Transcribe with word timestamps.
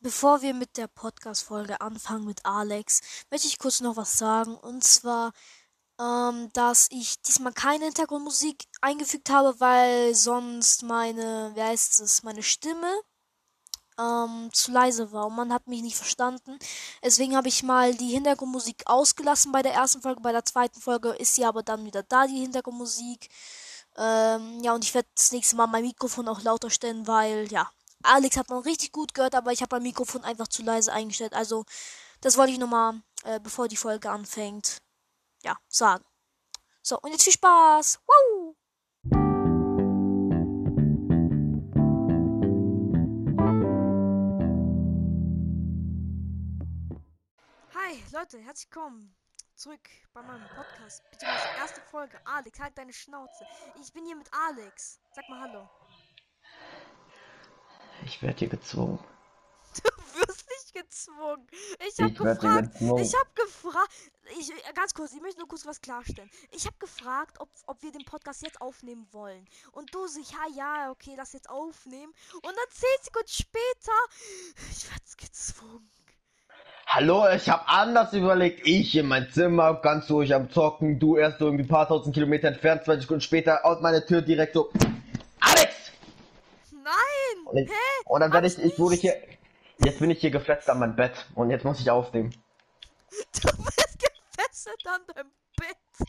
Bevor 0.00 0.42
wir 0.42 0.54
mit 0.54 0.76
der 0.76 0.86
Podcast-Folge 0.86 1.80
anfangen 1.80 2.24
mit 2.24 2.46
Alex, 2.46 3.00
möchte 3.30 3.48
ich 3.48 3.58
kurz 3.58 3.80
noch 3.80 3.96
was 3.96 4.16
sagen. 4.16 4.54
Und 4.54 4.84
zwar, 4.84 5.32
ähm, 6.00 6.50
dass 6.52 6.86
ich 6.92 7.20
diesmal 7.22 7.52
keine 7.52 7.86
Hintergrundmusik 7.86 8.64
eingefügt 8.80 9.28
habe, 9.30 9.58
weil 9.58 10.14
sonst 10.14 10.84
meine, 10.84 11.50
wie 11.54 11.62
heißt 11.62 11.98
es, 11.98 12.22
meine 12.22 12.44
Stimme 12.44 12.88
ähm, 13.98 14.50
zu 14.52 14.70
leise 14.70 15.10
war 15.10 15.26
und 15.26 15.34
man 15.34 15.52
hat 15.52 15.66
mich 15.66 15.82
nicht 15.82 15.96
verstanden. 15.96 16.58
Deswegen 17.02 17.36
habe 17.36 17.48
ich 17.48 17.64
mal 17.64 17.92
die 17.92 18.10
Hintergrundmusik 18.10 18.84
ausgelassen 18.86 19.50
bei 19.50 19.62
der 19.62 19.74
ersten 19.74 20.00
Folge. 20.00 20.20
Bei 20.20 20.30
der 20.32 20.44
zweiten 20.44 20.80
Folge 20.80 21.10
ist 21.10 21.34
sie 21.34 21.44
aber 21.44 21.64
dann 21.64 21.84
wieder 21.84 22.04
da, 22.04 22.28
die 22.28 22.38
Hintergrundmusik. 22.38 23.28
Ähm, 23.96 24.62
ja, 24.62 24.74
und 24.74 24.84
ich 24.84 24.94
werde 24.94 25.08
das 25.16 25.32
nächste 25.32 25.56
Mal 25.56 25.66
mein 25.66 25.82
Mikrofon 25.84 26.28
auch 26.28 26.42
lauter 26.42 26.70
stellen, 26.70 27.08
weil, 27.08 27.50
ja, 27.50 27.68
Alex 28.02 28.36
hat 28.36 28.48
man 28.48 28.60
richtig 28.60 28.92
gut 28.92 29.14
gehört, 29.14 29.34
aber 29.34 29.52
ich 29.52 29.62
habe 29.62 29.76
mein 29.76 29.82
Mikrofon 29.82 30.22
einfach 30.24 30.48
zu 30.48 30.62
leise 30.62 30.92
eingestellt. 30.92 31.34
Also, 31.34 31.64
das 32.20 32.36
wollte 32.36 32.52
ich 32.52 32.58
nochmal, 32.58 33.02
äh, 33.24 33.40
bevor 33.40 33.68
die 33.68 33.76
Folge 33.76 34.10
anfängt, 34.10 34.78
ja, 35.42 35.56
sagen. 35.68 36.04
So, 36.82 36.98
und 37.00 37.10
jetzt 37.10 37.24
viel 37.24 37.32
Spaß. 37.32 38.00
Wow! 38.06 38.54
Hi, 47.74 48.02
Leute, 48.12 48.38
herzlich 48.38 48.68
willkommen 48.70 49.14
zurück 49.56 49.80
bei 50.12 50.22
meinem 50.22 50.46
Podcast. 50.54 51.02
Bitte 51.10 51.26
erste 51.58 51.80
Folge. 51.80 52.16
Alex, 52.24 52.60
halt 52.60 52.78
deine 52.78 52.92
Schnauze. 52.92 53.44
Ich 53.82 53.92
bin 53.92 54.06
hier 54.06 54.14
mit 54.14 54.30
Alex. 54.32 55.00
Sag 55.12 55.28
mal 55.28 55.40
Hallo. 55.40 55.68
Ich 58.08 58.22
werde 58.22 58.38
hier 58.38 58.48
gezwungen. 58.48 58.98
Du 59.84 60.26
wirst 60.26 60.46
nicht 60.48 60.74
gezwungen. 60.74 61.46
Ich 61.86 62.02
habe 62.02 62.12
gefragt. 62.12 62.74
Ich 62.80 63.14
habe 63.14 63.30
gefragt. 63.34 63.92
Ich, 64.40 64.74
ganz 64.74 64.94
kurz, 64.94 65.12
ich 65.12 65.20
möchte 65.20 65.38
nur 65.38 65.46
kurz 65.46 65.66
was 65.66 65.80
klarstellen. 65.80 66.30
Ich 66.50 66.66
habe 66.66 66.76
gefragt, 66.78 67.38
ob, 67.38 67.48
ob 67.66 67.82
wir 67.82 67.92
den 67.92 68.04
Podcast 68.04 68.42
jetzt 68.42 68.60
aufnehmen 68.60 69.06
wollen. 69.12 69.46
Und 69.72 69.94
du 69.94 70.06
sagst, 70.06 70.32
ja, 70.32 70.38
ja, 70.56 70.90
okay, 70.90 71.14
lass 71.16 71.34
jetzt 71.34 71.50
aufnehmen. 71.50 72.12
Und 72.34 72.44
dann 72.46 72.70
zehn 72.70 72.88
Sekunden 73.02 73.28
später, 73.28 73.92
ich 74.70 74.90
werde 74.90 75.04
gezwungen. 75.18 75.90
Hallo, 76.86 77.26
ich 77.28 77.48
habe 77.50 77.68
anders 77.68 78.14
überlegt. 78.14 78.66
Ich 78.66 78.96
in 78.96 79.06
mein 79.06 79.30
Zimmer, 79.30 79.74
ganz 79.74 80.10
ruhig 80.10 80.34
am 80.34 80.50
Zocken. 80.50 80.98
Du 80.98 81.16
erst 81.18 81.40
irgendwie 81.40 81.64
ein 81.64 81.68
paar 81.68 81.86
tausend 81.86 82.14
Kilometer 82.14 82.48
entfernt, 82.48 82.84
20 82.84 83.02
Sekunden 83.02 83.20
später 83.20 83.64
aus 83.66 83.80
meiner 83.82 84.04
Tür 84.04 84.22
direkt 84.22 84.54
so. 84.54 84.72
Und, 87.48 87.56
ich, 87.56 87.70
und 88.04 88.20
dann 88.20 88.32
werde 88.32 88.46
ich, 88.46 88.58
ich 88.58 88.78
wurde 88.78 88.94
hier. 88.94 89.16
Jetzt 89.78 90.00
bin 90.00 90.10
ich 90.10 90.20
hier 90.20 90.30
gefesselt 90.30 90.68
an 90.70 90.80
meinem 90.80 90.96
Bett 90.96 91.26
und 91.34 91.50
jetzt 91.50 91.64
muss 91.64 91.80
ich 91.80 91.90
aufnehmen. 91.90 92.34
Du 93.10 93.48
bist 93.64 93.98
gefesselt 93.98 94.86
an 94.86 95.00
deinem 95.14 95.30
Bett. 95.56 96.08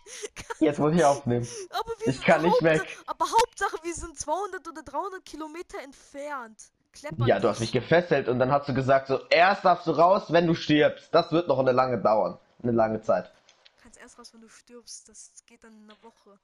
Jetzt 0.59 0.79
muss 0.79 0.93
ich 0.93 1.05
aufnehmen. 1.05 1.47
Aber 1.69 1.91
ich 2.05 2.21
kann 2.21 2.41
nicht 2.41 2.61
weg. 2.61 2.81
Aber 3.05 3.25
Hauptsache, 3.25 3.77
wir 3.83 3.93
sind 3.93 4.19
200 4.19 4.67
oder 4.67 4.83
300 4.83 5.23
Kilometer 5.23 5.79
entfernt. 5.81 6.71
Kleppern 6.91 7.27
ja, 7.27 7.39
du 7.39 7.47
hast 7.47 7.59
mich 7.59 7.71
gefesselt 7.71 8.27
und 8.27 8.39
dann 8.39 8.51
hast 8.51 8.67
du 8.67 8.73
gesagt, 8.73 9.07
so 9.07 9.19
erst 9.29 9.63
darfst 9.63 9.85
du 9.87 9.91
raus, 9.91 10.33
wenn 10.33 10.47
du 10.47 10.55
stirbst. 10.55 11.13
Das 11.13 11.31
wird 11.31 11.47
noch 11.47 11.59
eine 11.59 11.71
lange 11.71 12.01
dauern. 12.01 12.37
Eine 12.61 12.73
lange 12.73 13.01
Zeit. 13.01 13.31
Du 13.77 13.83
kannst 13.83 13.99
erst 13.99 14.19
raus, 14.19 14.33
wenn 14.33 14.41
du 14.41 14.49
stirbst. 14.49 15.07
Das 15.07 15.31
geht 15.45 15.63
dann 15.63 15.73
in 15.73 15.83
einer 15.83 16.03
Woche. 16.03 16.39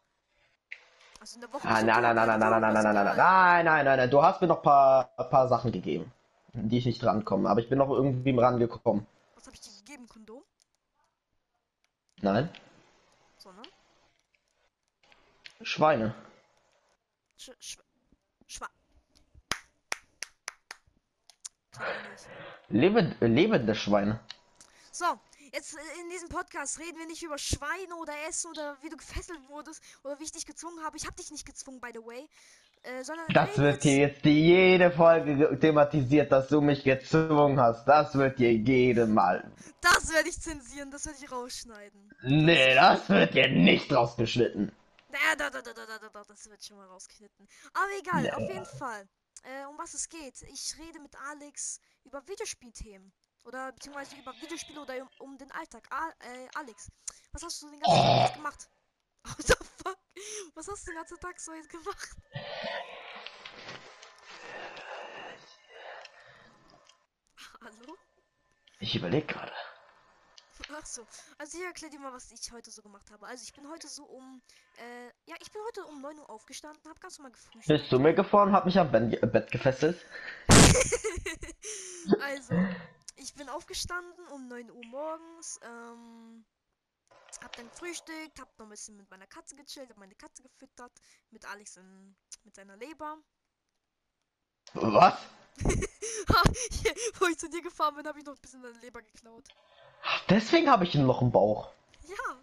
Also 1.20 1.36
in 1.36 1.42
der 1.42 1.54
Woche. 1.54 1.68
Ah, 1.68 1.82
nein, 1.82 2.02
nein, 2.02 2.16
nein, 2.16 2.28
nein, 2.28 2.40
nein, 2.40 2.50
nein, 2.50 2.62
nein, 2.62 2.74
nein, 2.74 2.84
nein, 2.84 2.94
nein, 2.94 3.06
nein, 3.06 3.66
nein, 3.66 3.86
nein, 3.86 3.98
nein. 3.98 4.10
Du 4.10 4.22
hast 4.22 4.42
mir 4.42 4.48
noch 4.48 4.58
ein 4.58 4.64
paar, 4.64 5.06
paar 5.30 5.48
Sachen 5.48 5.72
gegeben, 5.72 6.12
die 6.54 6.78
ich 6.78 6.86
nicht 6.86 7.02
drankomme. 7.02 7.50
Aber 7.50 7.60
ich 7.60 7.70
bin 7.70 7.80
noch 7.80 7.90
irgendwie 7.90 8.38
rangekommen. 8.38 9.06
Was 9.36 9.46
habe 9.48 9.56
ich 9.56 9.62
dir 9.62 9.72
gegeben? 9.86 10.08
Kondom? 10.08 10.44
Nein. 12.22 12.50
Sondern? 13.38 13.66
Schweine. 15.62 16.14
Sch 17.38 17.52
Sch 17.60 17.78
Schwa 18.48 18.68
Lebend, 22.70 23.16
lebende 23.20 23.76
Schweine. 23.76 24.20
So, 24.92 25.06
Jetzt 25.56 25.74
äh, 25.74 26.02
in 26.02 26.10
diesem 26.10 26.28
Podcast 26.28 26.80
reden 26.80 26.98
wir 26.98 27.08
nicht 27.08 27.24
über 27.24 27.38
Schweine 27.38 27.96
oder 28.02 28.12
Essen 28.28 28.52
oder 28.52 28.76
wie 28.82 28.90
du 28.90 28.98
gefesselt 28.98 29.40
wurdest 29.48 29.82
oder 30.04 30.20
wie 30.20 30.24
ich 30.24 30.34
dich 30.34 30.46
gezwungen 30.46 30.84
habe. 30.84 30.98
Ich 30.98 31.06
habe 31.06 31.16
dich 31.16 31.32
nicht 31.32 31.46
gezwungen, 31.46 31.80
by 31.80 31.92
the 31.94 32.06
way. 32.06 32.28
Äh, 32.84 33.04
sondern 33.04 33.26
das 33.30 33.58
wird 33.58 33.82
hier 33.82 33.98
jetzt 33.98 34.26
jede 34.26 34.92
Folge 34.92 35.58
thematisiert, 35.58 36.30
dass 36.32 36.50
du 36.50 36.60
mich 36.60 36.84
gezwungen 36.84 37.58
hast. 37.60 37.86
Das 37.86 38.14
wird 38.16 38.38
hier 38.38 38.54
jede 38.54 39.08
Mal. 39.08 39.50
Das 39.80 40.14
werde 40.14 40.28
ich 40.28 40.40
zensieren, 40.40 40.92
das 40.92 41.06
werde 41.06 41.20
ich 41.24 41.32
rausschneiden. 41.32 42.14
Nee, 42.24 42.76
das 42.76 43.08
wird 43.10 43.32
hier 43.32 43.48
nicht 43.48 43.92
rausgeschnitten. 43.94 44.74
Ja, 45.10 45.36
da, 45.38 45.50
da, 45.50 45.62
da, 45.62 45.72
da, 45.74 45.86
da, 45.86 46.10
da, 46.10 46.24
das 46.28 46.50
wird 46.50 46.66
schon 46.66 46.76
mal 46.76 46.88
rausgeschnitten. 46.88 47.48
Aber 47.74 47.88
egal, 47.98 48.24
nee. 48.24 48.32
auf 48.32 48.42
jeden 48.42 48.66
Fall. 48.66 49.08
Äh, 49.44 49.66
um 49.68 49.78
was 49.78 49.94
es 49.94 50.10
geht. 50.10 50.42
Ich 50.52 50.76
rede 50.78 51.00
mit 51.00 51.16
Alex 51.32 51.80
über 52.04 52.28
Videospielthemen. 52.28 53.14
Oder 53.46 53.72
beziehungsweise 53.72 54.16
über 54.16 54.34
Videospiele 54.42 54.82
oder 54.82 55.00
um, 55.02 55.10
um 55.20 55.38
den 55.38 55.52
Alltag. 55.52 55.88
A 55.92 56.10
äh, 56.10 56.48
Alex, 56.56 56.92
was 57.32 57.44
hast 57.44 57.62
du 57.62 57.70
den 57.70 57.80
ganzen 57.80 58.02
Tag 58.02 58.26
jetzt 58.26 58.34
gemacht? 58.36 58.68
What 59.24 59.48
the 59.48 59.54
fuck? 59.84 59.98
Was 60.56 60.68
hast 60.68 60.88
du 60.88 60.92
den 60.92 60.98
ganzen 60.98 61.20
Tag 61.20 61.40
so 61.40 61.54
jetzt 61.54 61.70
gemacht? 61.70 62.10
Hallo? 67.62 67.96
Ich 68.80 68.96
überlege 68.96 69.28
gerade. 69.28 69.54
Ach 70.74 70.86
so. 70.86 71.06
Also 71.38 71.60
ich 71.60 71.64
erkläre 71.64 71.92
dir 71.92 72.00
mal, 72.00 72.14
was 72.14 72.32
ich 72.32 72.52
heute 72.52 72.72
so 72.72 72.82
gemacht 72.82 73.12
habe. 73.12 73.28
Also 73.28 73.44
ich 73.44 73.54
bin 73.54 73.70
heute 73.70 73.88
so 73.88 74.06
um, 74.06 74.42
äh, 74.78 75.06
ja, 75.30 75.36
ich 75.40 75.52
bin 75.52 75.62
heute 75.68 75.86
um 75.86 76.02
9 76.02 76.18
Uhr 76.18 76.28
aufgestanden, 76.30 76.90
habe 76.90 77.00
ganz 77.00 77.20
normal 77.20 77.34
gefrühstückt. 77.34 77.68
Bist 77.68 77.92
du 77.92 78.00
mir 78.00 78.16
gefahren, 78.16 78.52
hab 78.52 78.66
mich 78.66 78.80
am 78.80 78.92
Bett 78.92 79.52
gefesselt? 79.52 80.04
also, 82.22 82.56
ich 83.26 83.34
bin 83.34 83.50
aufgestanden 83.50 84.28
um 84.28 84.48
9 84.48 84.70
Uhr 84.70 84.86
morgens, 84.86 85.60
ähm, 85.64 86.46
hab 87.44 87.56
dann 87.56 87.68
gefrühstückt, 87.70 88.40
hab 88.40 88.48
noch 88.60 88.68
ein 88.68 88.70
bisschen 88.70 88.98
mit 88.98 89.10
meiner 89.10 89.26
Katze 89.26 89.56
gechillt, 89.56 89.90
hab 89.90 89.98
meine 89.98 90.14
Katze 90.14 90.44
gefüttert, 90.44 90.92
mit 91.32 91.44
Alex 91.50 91.78
in, 91.78 92.16
mit 92.44 92.54
seiner 92.56 92.78
Leber. 92.78 93.18
Was? 94.74 95.18
Wo 97.20 97.26
ich 97.26 97.40
zu 97.40 97.50
dir 97.50 97.64
gefahren 97.64 97.96
bin, 97.96 98.08
habe 98.08 98.20
ich 98.20 98.26
noch 98.26 98.36
ein 98.36 98.42
bisschen 98.42 98.62
deine 98.62 98.78
Leber 98.78 99.02
geklaut. 99.02 99.44
Deswegen 100.30 100.70
habe 100.70 100.84
ich 100.84 100.94
noch 100.94 101.24
im 101.24 101.32
Bauch. 101.32 101.74
Ja. 102.04 102.38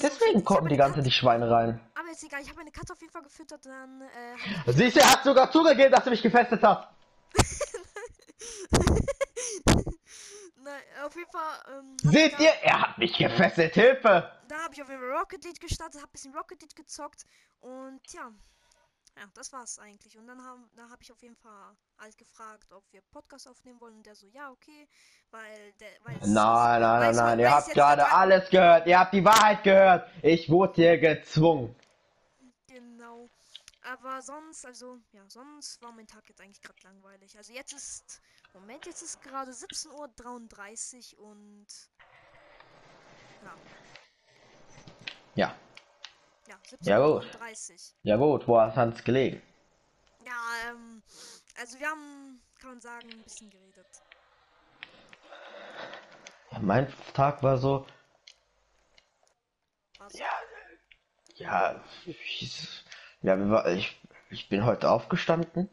Deswegen 0.00 0.44
kommen 0.44 0.68
die 0.68 0.76
ganze 0.76 1.02
die 1.02 1.10
Schweine 1.10 1.50
rein. 1.50 1.80
Aber 1.98 2.10
ist 2.10 2.22
egal, 2.22 2.42
ich 2.42 2.48
habe 2.48 2.58
meine 2.58 2.70
Katze 2.70 2.92
auf 2.92 3.00
jeden 3.00 3.12
Fall 3.12 3.22
gefüttert, 3.22 3.66
dann 3.66 4.02
äh, 4.02 4.72
Siehst 4.72 4.96
du, 4.96 5.00
er 5.00 5.10
hat 5.10 5.24
sogar 5.24 5.50
zugegeben, 5.50 5.90
dass 5.90 6.04
du 6.04 6.10
mich 6.10 6.22
gefesselt 6.22 6.62
hast. 6.62 6.88
Nein, 10.62 10.82
auf 11.04 11.14
jeden 11.16 11.30
Fall. 11.30 11.78
Ähm, 11.78 11.96
Seht 12.02 12.38
ihr? 12.38 12.52
Er 12.62 12.82
hat 12.82 12.98
mich 12.98 13.16
gefesselt, 13.16 13.74
Hilfe! 13.74 14.30
Da 14.48 14.58
habe 14.64 14.74
ich 14.74 14.82
auf 14.82 14.88
jeden 14.88 15.00
Fall 15.00 15.10
Rocket 15.10 15.44
League 15.44 15.60
gestartet, 15.60 16.00
habe 16.00 16.10
ein 16.10 16.12
bisschen 16.12 16.34
Rocket 16.34 16.60
League 16.60 16.76
gezockt 16.76 17.24
und 17.60 18.00
ja. 18.12 18.30
Ja, 19.16 19.24
das 19.34 19.52
war's 19.52 19.78
eigentlich. 19.78 20.16
Und 20.16 20.26
dann 20.26 20.42
haben, 20.44 20.70
da 20.76 20.84
habe 20.84 21.02
ich 21.02 21.10
auf 21.10 21.20
jeden 21.22 21.36
Fall 21.36 21.76
alles 21.98 22.16
gefragt, 22.16 22.72
ob 22.72 22.84
wir 22.92 23.00
Podcast 23.10 23.48
aufnehmen 23.48 23.80
wollen. 23.80 23.96
Und 23.96 24.06
der 24.06 24.14
so, 24.14 24.26
ja, 24.28 24.50
okay. 24.50 24.88
Weil 25.30 25.72
der. 25.80 25.88
Weil 26.04 26.16
nein, 26.20 26.80
nein, 26.80 27.00
nein, 27.00 27.16
nein. 27.16 27.38
Ihr 27.40 27.50
habt 27.50 27.70
gerade 27.70 28.10
alles 28.10 28.48
gehört. 28.50 28.86
Ihr 28.86 28.98
habt 28.98 29.12
die 29.12 29.24
Wahrheit 29.24 29.62
gehört. 29.64 30.08
Ich 30.22 30.48
wurde 30.48 30.74
hier 30.74 30.98
gezwungen. 30.98 31.74
Genau. 32.68 33.28
Aber 33.82 34.22
sonst, 34.22 34.64
also, 34.64 34.98
ja, 35.12 35.22
sonst 35.28 35.82
war 35.82 35.92
mein 35.92 36.06
Tag 36.06 36.28
jetzt 36.28 36.40
eigentlich 36.40 36.62
gerade 36.62 36.78
langweilig. 36.84 37.36
Also 37.36 37.52
jetzt 37.52 37.72
ist, 37.72 38.20
Moment, 38.54 38.86
jetzt 38.86 39.02
ist 39.02 39.22
gerade 39.22 39.52
17.33 39.52 41.16
Uhr 41.18 41.26
und, 41.26 41.66
ja. 43.44 43.56
Ja. 45.34 45.54
Ja, 46.48 46.56
17.30 46.64 47.70
Uhr. 47.72 47.78
Ja 48.02 48.16
gut, 48.16 48.48
wo 48.48 48.60
hat 48.60 48.94
es 48.94 49.04
gelegen? 49.04 49.40
Ja, 50.26 50.70
ähm, 50.70 51.02
also 51.58 51.78
wir 51.78 51.88
haben, 51.88 52.42
kann 52.60 52.70
man 52.70 52.80
sagen, 52.80 53.08
ein 53.10 53.22
bisschen 53.22 53.50
geredet. 53.50 53.86
Ja, 56.50 56.58
mein 56.58 56.92
Tag 57.14 57.42
war 57.42 57.56
so. 57.58 57.86
Was? 59.98 60.12
Ja, 60.14 60.26
ja, 61.36 61.84
ich, 62.04 62.84
ja, 63.22 63.66
ich, 63.68 64.00
ich 64.30 64.48
bin 64.48 64.64
heute 64.64 64.90
aufgestanden. 64.90 65.70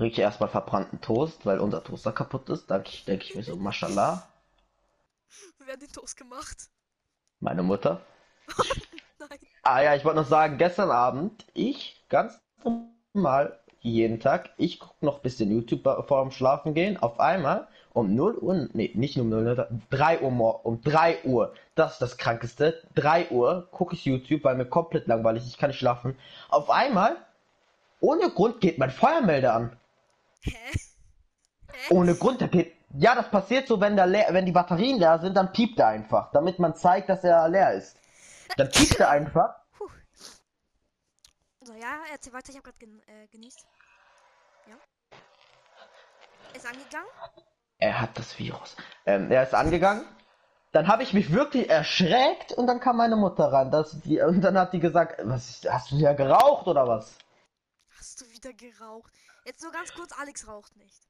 Rieche 0.00 0.22
erstmal 0.22 0.48
verbrannten 0.48 1.00
Toast, 1.00 1.44
weil 1.46 1.58
unser 1.58 1.82
Toaster 1.82 2.12
kaputt 2.12 2.48
ist. 2.50 2.70
Da 2.70 2.78
denke 2.78 3.24
ich 3.24 3.34
mir 3.34 3.42
so, 3.42 3.56
Mashallah. 3.56 4.28
Wer 5.58 5.74
hat 5.74 5.82
den 5.82 5.92
Toast 5.92 6.16
gemacht? 6.16 6.70
Meine 7.40 7.62
Mutter. 7.62 8.00
Nein. 9.18 9.38
Ah 9.62 9.82
ja, 9.82 9.94
ich 9.94 10.04
wollte 10.04 10.20
noch 10.20 10.28
sagen, 10.28 10.58
gestern 10.58 10.90
Abend, 10.90 11.44
ich 11.54 12.04
ganz 12.08 12.40
normal 12.64 13.58
jeden 13.80 14.20
Tag. 14.20 14.50
Ich 14.56 14.80
gucke 14.80 15.04
noch 15.04 15.16
ein 15.16 15.22
bisschen 15.22 15.50
YouTube 15.50 15.82
vor 16.06 16.22
dem 16.22 16.30
Schlafen 16.30 16.74
gehen. 16.74 16.96
Auf 16.96 17.20
einmal 17.20 17.68
um 17.92 18.14
0 18.14 18.38
Uhr, 18.38 18.68
nee, 18.72 18.92
nicht 18.94 19.18
um 19.18 19.28
0 19.28 19.46
Uhr, 19.46 19.68
3 19.90 20.20
Uhr, 20.20 20.64
um 20.64 20.80
3 20.82 21.24
Uhr, 21.24 21.54
das 21.74 21.94
ist 21.94 22.02
das 22.02 22.16
Krankeste, 22.16 22.82
3 22.94 23.30
Uhr 23.30 23.68
gucke 23.72 23.94
ich 23.94 24.04
YouTube, 24.04 24.44
weil 24.44 24.56
mir 24.56 24.66
komplett 24.66 25.06
langweilig, 25.06 25.44
ich 25.46 25.58
kann 25.58 25.70
nicht 25.70 25.78
schlafen. 25.78 26.16
Auf 26.48 26.70
einmal, 26.70 27.16
ohne 28.00 28.30
Grund 28.30 28.60
geht 28.60 28.78
mein 28.78 28.90
Feuermelder 28.90 29.54
an. 29.54 29.76
Hä? 30.42 30.52
Hä? 31.72 31.94
Ohne 31.94 32.14
Grund, 32.14 32.40
der 32.40 32.48
geht, 32.48 32.74
ja, 32.94 33.14
das 33.14 33.30
passiert 33.30 33.68
so, 33.68 33.80
wenn, 33.80 33.96
der 33.96 34.06
leer, 34.06 34.28
wenn 34.30 34.46
die 34.46 34.52
Batterien 34.52 34.98
leer 34.98 35.18
sind, 35.18 35.34
dann 35.34 35.52
piept 35.52 35.78
er 35.78 35.88
einfach, 35.88 36.30
damit 36.32 36.58
man 36.58 36.74
zeigt, 36.74 37.08
dass 37.08 37.24
er 37.24 37.48
leer 37.48 37.74
ist. 37.74 37.96
Dann 38.56 38.70
piept 38.70 38.98
er 38.98 39.10
einfach. 39.10 39.54
So, 41.60 41.74
ja, 41.74 41.98
erzähl 42.10 42.32
weiter, 42.32 42.50
ich 42.50 42.56
hab 42.56 42.64
grad 42.64 42.80
gen 42.80 43.02
äh, 43.06 43.26
genießt. 43.26 43.66
Ja. 44.68 44.76
Ist 46.54 46.66
angegangen? 46.66 47.10
Er 47.78 48.00
hat 48.00 48.18
das 48.18 48.38
Virus. 48.38 48.74
Ähm, 49.04 49.30
er 49.30 49.42
ist 49.42 49.54
angegangen. 49.54 50.06
Dann 50.72 50.88
habe 50.88 51.02
ich 51.02 51.12
mich 51.12 51.32
wirklich 51.32 51.68
erschreckt 51.68 52.52
und 52.52 52.66
dann 52.66 52.80
kam 52.80 52.96
meine 52.96 53.16
Mutter 53.16 53.52
ran. 53.52 53.70
Das, 53.70 54.00
die, 54.00 54.20
und 54.20 54.40
dann 54.40 54.58
hat 54.58 54.72
die 54.72 54.80
gesagt, 54.80 55.20
was 55.24 55.60
hast 55.68 55.90
du 55.90 55.98
wieder 55.98 56.14
geraucht 56.14 56.66
oder 56.66 56.88
was? 56.88 57.18
Hast 57.98 58.20
du 58.22 58.30
wieder 58.30 58.52
geraucht? 58.54 59.12
Jetzt 59.48 59.62
nur 59.62 59.72
ganz 59.72 59.94
kurz, 59.94 60.12
Alex 60.12 60.46
raucht 60.46 60.76
nicht. 60.76 61.08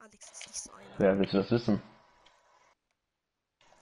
Alex 0.00 0.28
ist 0.32 0.48
nicht 0.48 0.60
so 0.60 0.72
einer. 0.72 0.98
Wer 0.98 1.16
willst 1.20 1.34
du 1.34 1.38
das 1.38 1.52
wissen? 1.52 1.80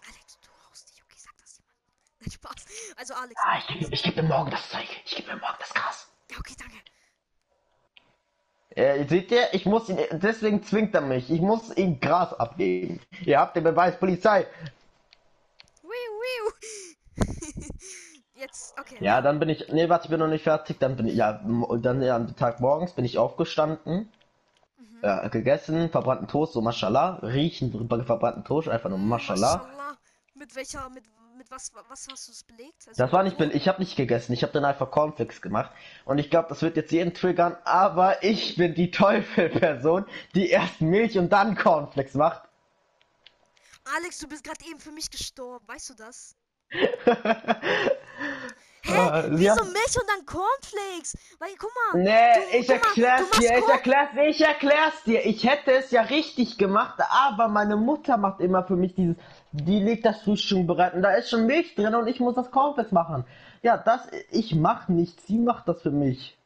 Alex, 0.06 0.38
du 0.42 0.50
rauchst 0.66 0.90
nicht, 0.90 1.02
okay, 1.02 1.16
sag 1.16 1.32
das 1.38 1.56
jemand. 1.56 1.78
Nein, 2.20 2.30
Spaß. 2.30 2.66
Also 2.98 3.14
Alex. 3.14 3.40
Ah, 3.42 3.62
ich, 3.66 3.90
ich 3.90 4.02
gebe 4.02 4.20
mir 4.20 4.28
morgen 4.28 4.50
das 4.50 4.68
Zeug. 4.68 4.86
Ich 5.06 5.16
gebe 5.16 5.28
mir 5.28 5.40
morgen 5.40 5.56
das 5.58 5.72
Gras. 5.72 6.06
Ja, 6.30 6.36
okay, 6.38 6.54
danke. 6.58 6.76
Äh, 8.72 9.08
seht 9.08 9.30
ihr, 9.30 9.54
ich 9.54 9.64
muss 9.64 9.88
ihn, 9.88 9.98
deswegen 10.10 10.62
zwingt 10.62 10.94
er 10.94 11.00
mich. 11.00 11.30
Ich 11.30 11.40
muss 11.40 11.74
ihm 11.74 11.98
Gras 11.98 12.34
abgeben. 12.34 13.00
Ihr 13.24 13.40
habt 13.40 13.56
den 13.56 13.64
Beweis, 13.64 13.98
Polizei. 13.98 14.46
Jetzt, 18.38 18.78
okay. 18.78 18.96
Ja, 19.00 19.20
dann 19.20 19.40
bin 19.40 19.48
ich, 19.48 19.68
nee, 19.72 19.88
warte, 19.88 20.04
ich 20.04 20.10
bin 20.10 20.20
noch 20.20 20.28
nicht 20.28 20.44
fertig. 20.44 20.78
Dann 20.78 20.96
bin 20.96 21.08
ich, 21.08 21.16
ja, 21.16 21.40
dann 21.42 22.02
ja, 22.02 22.14
am 22.14 22.36
Tag 22.36 22.60
morgens 22.60 22.92
bin 22.92 23.04
ich 23.04 23.18
aufgestanden, 23.18 24.08
mhm. 24.76 24.98
äh, 25.02 25.28
gegessen, 25.28 25.90
verbrannten 25.90 26.28
Toast, 26.28 26.52
so 26.52 26.60
Mashallah, 26.60 27.18
riechen 27.22 27.72
verbrannten 27.72 28.44
Toast, 28.44 28.68
einfach 28.68 28.90
nur 28.90 28.98
Mashallah. 28.98 29.56
Mashallah. 29.56 29.96
Mit 30.34 30.54
welcher, 30.54 30.88
mit 30.90 31.02
mit 31.38 31.50
was, 31.52 31.72
was 31.88 32.06
hast 32.10 32.28
du 32.28 32.32
es 32.32 32.42
belegt? 32.42 32.88
Also 32.88 33.00
das 33.02 33.12
war 33.12 33.22
nicht, 33.22 33.40
ich 33.40 33.68
habe 33.68 33.80
nicht 33.80 33.96
gegessen, 33.96 34.32
ich 34.32 34.42
habe 34.42 34.52
dann 34.52 34.64
einfach 34.64 34.90
Cornflakes 34.90 35.40
gemacht. 35.40 35.70
Und 36.04 36.18
ich 36.18 36.30
glaube, 36.30 36.48
das 36.48 36.62
wird 36.62 36.76
jetzt 36.76 36.90
jeden 36.90 37.14
triggern, 37.14 37.56
aber 37.64 38.24
ich 38.24 38.56
bin 38.56 38.74
die 38.74 38.90
Teufelperson, 38.90 40.04
die 40.34 40.48
erst 40.50 40.80
Milch 40.80 41.16
und 41.16 41.32
dann 41.32 41.56
Cornflakes 41.56 42.14
macht. 42.14 42.42
Alex, 43.96 44.18
du 44.18 44.28
bist 44.28 44.44
gerade 44.44 44.62
eben 44.68 44.80
für 44.80 44.90
mich 44.90 45.10
gestorben, 45.10 45.66
weißt 45.68 45.90
du 45.90 45.94
das? 45.94 46.36
Hä? 48.88 48.92
Uh, 48.92 49.22
Wieso 49.30 49.44
ja. 49.44 49.54
Milch 49.54 49.96
und 50.00 50.08
dann 50.08 50.24
Cornflakes? 50.24 51.16
Weil, 51.38 51.50
guck 51.58 51.70
mal. 51.92 52.02
Nee, 52.02 52.34
du, 52.34 52.58
ich 52.58 52.68
erklär's 52.70 53.30
mal, 53.30 53.40
dir, 53.40 53.58
ich 53.58 53.68
erklär's, 53.68 54.08
ich 54.26 54.40
erklär's 54.40 55.02
dir. 55.04 55.26
Ich 55.26 55.46
hätte 55.46 55.72
es 55.72 55.90
ja 55.90 56.02
richtig 56.02 56.56
gemacht, 56.58 56.98
aber 57.10 57.48
meine 57.48 57.76
Mutter 57.76 58.16
macht 58.16 58.40
immer 58.40 58.64
für 58.64 58.76
mich 58.76 58.94
dieses, 58.94 59.16
die 59.52 59.80
legt 59.80 60.06
das 60.06 60.22
Frühstück 60.22 60.66
bereit 60.66 60.94
und 60.94 61.02
da 61.02 61.12
ist 61.12 61.28
schon 61.28 61.46
Milch 61.46 61.74
drin 61.74 61.94
und 61.94 62.06
ich 62.06 62.20
muss 62.20 62.34
das 62.34 62.50
Cornflakes 62.50 62.92
machen. 62.92 63.24
Ja, 63.62 63.76
das, 63.76 64.08
ich 64.30 64.54
mach 64.54 64.88
nichts, 64.88 65.26
sie 65.26 65.38
macht 65.38 65.68
das 65.68 65.82
für 65.82 65.90
mich. 65.90 66.37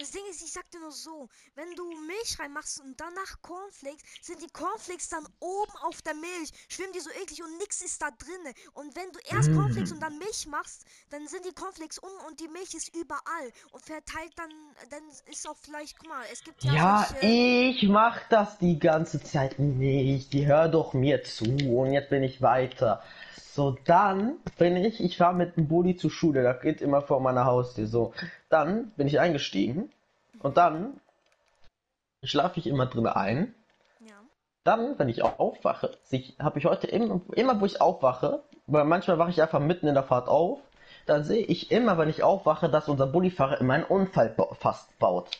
Das 0.00 0.12
Ding 0.12 0.22
ist, 0.30 0.42
ich 0.42 0.50
sag 0.50 0.70
dir 0.70 0.80
nur 0.80 0.92
so, 0.92 1.28
wenn 1.56 1.70
du 1.76 1.84
Milch 2.06 2.38
reinmachst 2.40 2.80
und 2.80 2.98
danach 2.98 3.42
Cornflakes, 3.42 4.02
sind 4.22 4.40
die 4.40 4.48
Cornflakes 4.50 5.10
dann 5.10 5.26
oben 5.40 5.72
auf 5.82 6.00
der 6.00 6.14
Milch, 6.14 6.50
schwimmen 6.68 6.94
die 6.94 7.00
so 7.00 7.10
eklig 7.10 7.42
und 7.42 7.58
nix 7.58 7.82
ist 7.82 8.00
da 8.00 8.08
drinne. 8.10 8.54
Und 8.72 8.96
wenn 8.96 9.12
du 9.12 9.18
erst 9.28 9.52
Cornflakes 9.52 9.92
und 9.92 10.00
dann 10.00 10.16
Milch 10.16 10.46
machst, 10.46 10.86
dann 11.10 11.28
sind 11.28 11.44
die 11.44 11.52
Cornflakes 11.52 11.98
unten 11.98 12.16
und 12.28 12.40
die 12.40 12.48
Milch 12.48 12.74
ist 12.74 12.96
überall 12.96 13.52
und 13.72 13.84
verteilt 13.84 14.32
dann, 14.36 14.48
dann 14.88 15.02
ist 15.30 15.46
auch 15.46 15.56
vielleicht, 15.60 15.98
guck 15.98 16.08
mal, 16.08 16.24
es 16.32 16.42
gibt 16.42 16.64
ja. 16.64 16.72
Ja, 16.72 17.06
solche... 17.10 17.26
ich 17.26 17.86
mach 17.86 18.26
das 18.30 18.56
die 18.56 18.78
ganze 18.78 19.22
Zeit 19.22 19.58
nicht. 19.58 20.32
Die 20.32 20.46
hör 20.46 20.68
doch 20.68 20.94
mir 20.94 21.24
zu 21.24 21.44
und 21.44 21.92
jetzt 21.92 22.08
bin 22.08 22.22
ich 22.22 22.40
weiter. 22.40 23.02
So, 23.52 23.76
dann 23.84 24.38
bin 24.56 24.76
ich, 24.76 25.00
ich 25.00 25.18
fahre 25.18 25.34
mit 25.34 25.56
dem 25.56 25.68
Bulli 25.68 25.96
zur 25.96 26.10
Schule, 26.10 26.42
das 26.42 26.62
geht 26.62 26.80
immer 26.80 27.02
vor 27.02 27.20
meiner 27.20 27.44
Haustür. 27.44 27.86
So, 27.86 28.14
dann 28.50 28.90
bin 28.90 29.06
ich 29.06 29.18
eingestiegen 29.18 29.90
und 30.40 30.58
dann 30.58 31.00
schlafe 32.22 32.60
ich 32.60 32.66
immer 32.66 32.86
drin 32.86 33.06
ein. 33.06 33.54
Ja. 34.00 34.16
Dann, 34.64 34.98
wenn 34.98 35.08
ich 35.08 35.22
auch 35.22 35.38
aufwache, 35.38 35.96
habe 36.38 36.58
ich 36.58 36.66
heute 36.66 36.86
immer, 36.88 37.20
immer, 37.34 37.60
wo 37.60 37.64
ich 37.64 37.80
aufwache, 37.80 38.42
weil 38.66 38.84
manchmal 38.84 39.18
wache 39.18 39.30
ich 39.30 39.40
einfach 39.40 39.60
mitten 39.60 39.86
in 39.86 39.94
der 39.94 40.02
Fahrt 40.02 40.28
auf, 40.28 40.60
dann 41.06 41.24
sehe 41.24 41.44
ich 41.44 41.70
immer, 41.70 41.96
wenn 41.96 42.10
ich 42.10 42.22
aufwache, 42.22 42.68
dass 42.68 42.88
unser 42.88 43.06
Bullifahrer 43.06 43.60
immer 43.60 43.74
einen 43.74 43.84
Unfall 43.84 44.36
fast 44.58 44.96
baut. 44.98 45.30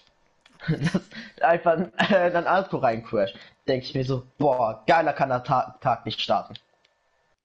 dass 0.69 1.03
einfach 1.43 1.79
äh, 2.11 2.31
dann 2.31 2.47
Auto 2.47 2.79
reincrasht. 2.79 3.37
Denke 3.67 3.87
ich 3.87 3.95
mir 3.95 4.05
so, 4.05 4.27
boah, 4.39 4.83
geiler 4.87 5.13
kann 5.13 5.31
der 5.31 5.43
Tag, 5.43 5.81
Tag 5.81 6.05
nicht 6.05 6.21
starten. 6.21 6.55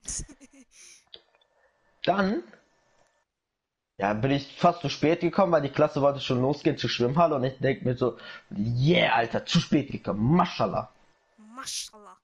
Dann 2.03 2.44
ja, 3.97 4.13
bin 4.13 4.31
ich 4.31 4.59
fast 4.59 4.81
zu 4.81 4.89
spät 4.89 5.21
gekommen, 5.21 5.53
weil 5.53 5.62
die 5.62 5.69
Klasse 5.69 6.01
wollte 6.01 6.19
schon 6.19 6.42
losgehen 6.42 6.77
zur 6.77 6.89
Schwimmhalle 6.89 7.36
und 7.36 7.44
ich 7.45 7.57
denke 7.59 7.86
mir 7.86 7.95
so, 7.95 8.18
yeah, 8.57 9.13
Alter, 9.15 9.45
zu 9.45 9.59
spät 9.59 9.92
gekommen, 9.92 10.36
Maschallah. 10.36 10.89
Maschallah. 11.38 12.18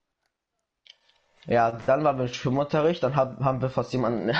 Ja, 1.47 1.71
dann 1.71 2.03
waren 2.03 2.17
wir 2.17 2.25
im 2.25 2.33
Schwimmunterricht, 2.33 3.01
dann 3.01 3.15
haben, 3.15 3.43
haben 3.43 3.61
wir 3.61 3.69
fast 3.69 3.93
jemanden 3.93 4.31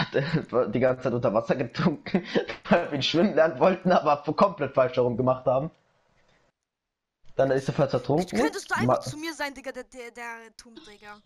die 0.71 0.79
ganze 0.79 1.03
Zeit 1.03 1.13
unter 1.13 1.33
Wasser 1.33 1.55
getrunken, 1.55 2.25
weil 2.69 2.91
wir 2.91 3.01
schwimmen 3.01 3.33
lernen 3.33 3.59
wollten, 3.59 3.91
aber 3.91 4.21
komplett 4.33 4.73
falsch 4.73 4.97
herum 4.97 5.17
gemacht 5.17 5.45
haben. 5.45 5.71
Dann 7.37 7.49
ist 7.51 7.67
er 7.69 7.73
fast 7.73 7.93
ertrunken. 7.93 8.37
Könntest 8.37 8.69
du 8.69 8.75
einfach 8.75 8.85
Ma 8.85 8.99
zu 8.99 9.17
mir 9.17 9.33
sein, 9.33 9.53
Digga, 9.53 9.71
der, 9.71 9.85
der, 9.85 10.11
der 10.11 10.57
Turmträger. 10.57 11.17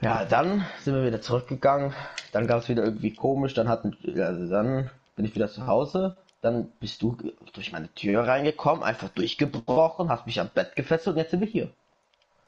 Ja, 0.00 0.24
dann 0.24 0.66
sind 0.82 0.94
wir 0.94 1.06
wieder 1.06 1.22
zurückgegangen. 1.22 1.94
Dann 2.32 2.46
gab 2.46 2.62
es 2.62 2.68
wieder 2.68 2.84
irgendwie 2.84 3.14
komisch. 3.14 3.54
Dann 3.54 3.68
hatten, 3.68 3.96
also 4.18 4.46
dann 4.48 4.90
bin 5.16 5.24
ich 5.24 5.34
wieder 5.34 5.48
zu 5.48 5.66
Hause. 5.66 6.16
Dann 6.42 6.70
bist 6.80 7.02
du 7.02 7.16
durch 7.54 7.72
meine 7.72 7.92
Tür 7.94 8.28
reingekommen, 8.28 8.84
einfach 8.84 9.08
durchgebrochen, 9.08 10.10
hast 10.10 10.26
mich 10.26 10.38
am 10.38 10.50
Bett 10.50 10.76
gefesselt 10.76 11.16
und 11.16 11.20
jetzt 11.20 11.30
sind 11.30 11.40
wir 11.40 11.48
hier. 11.48 11.70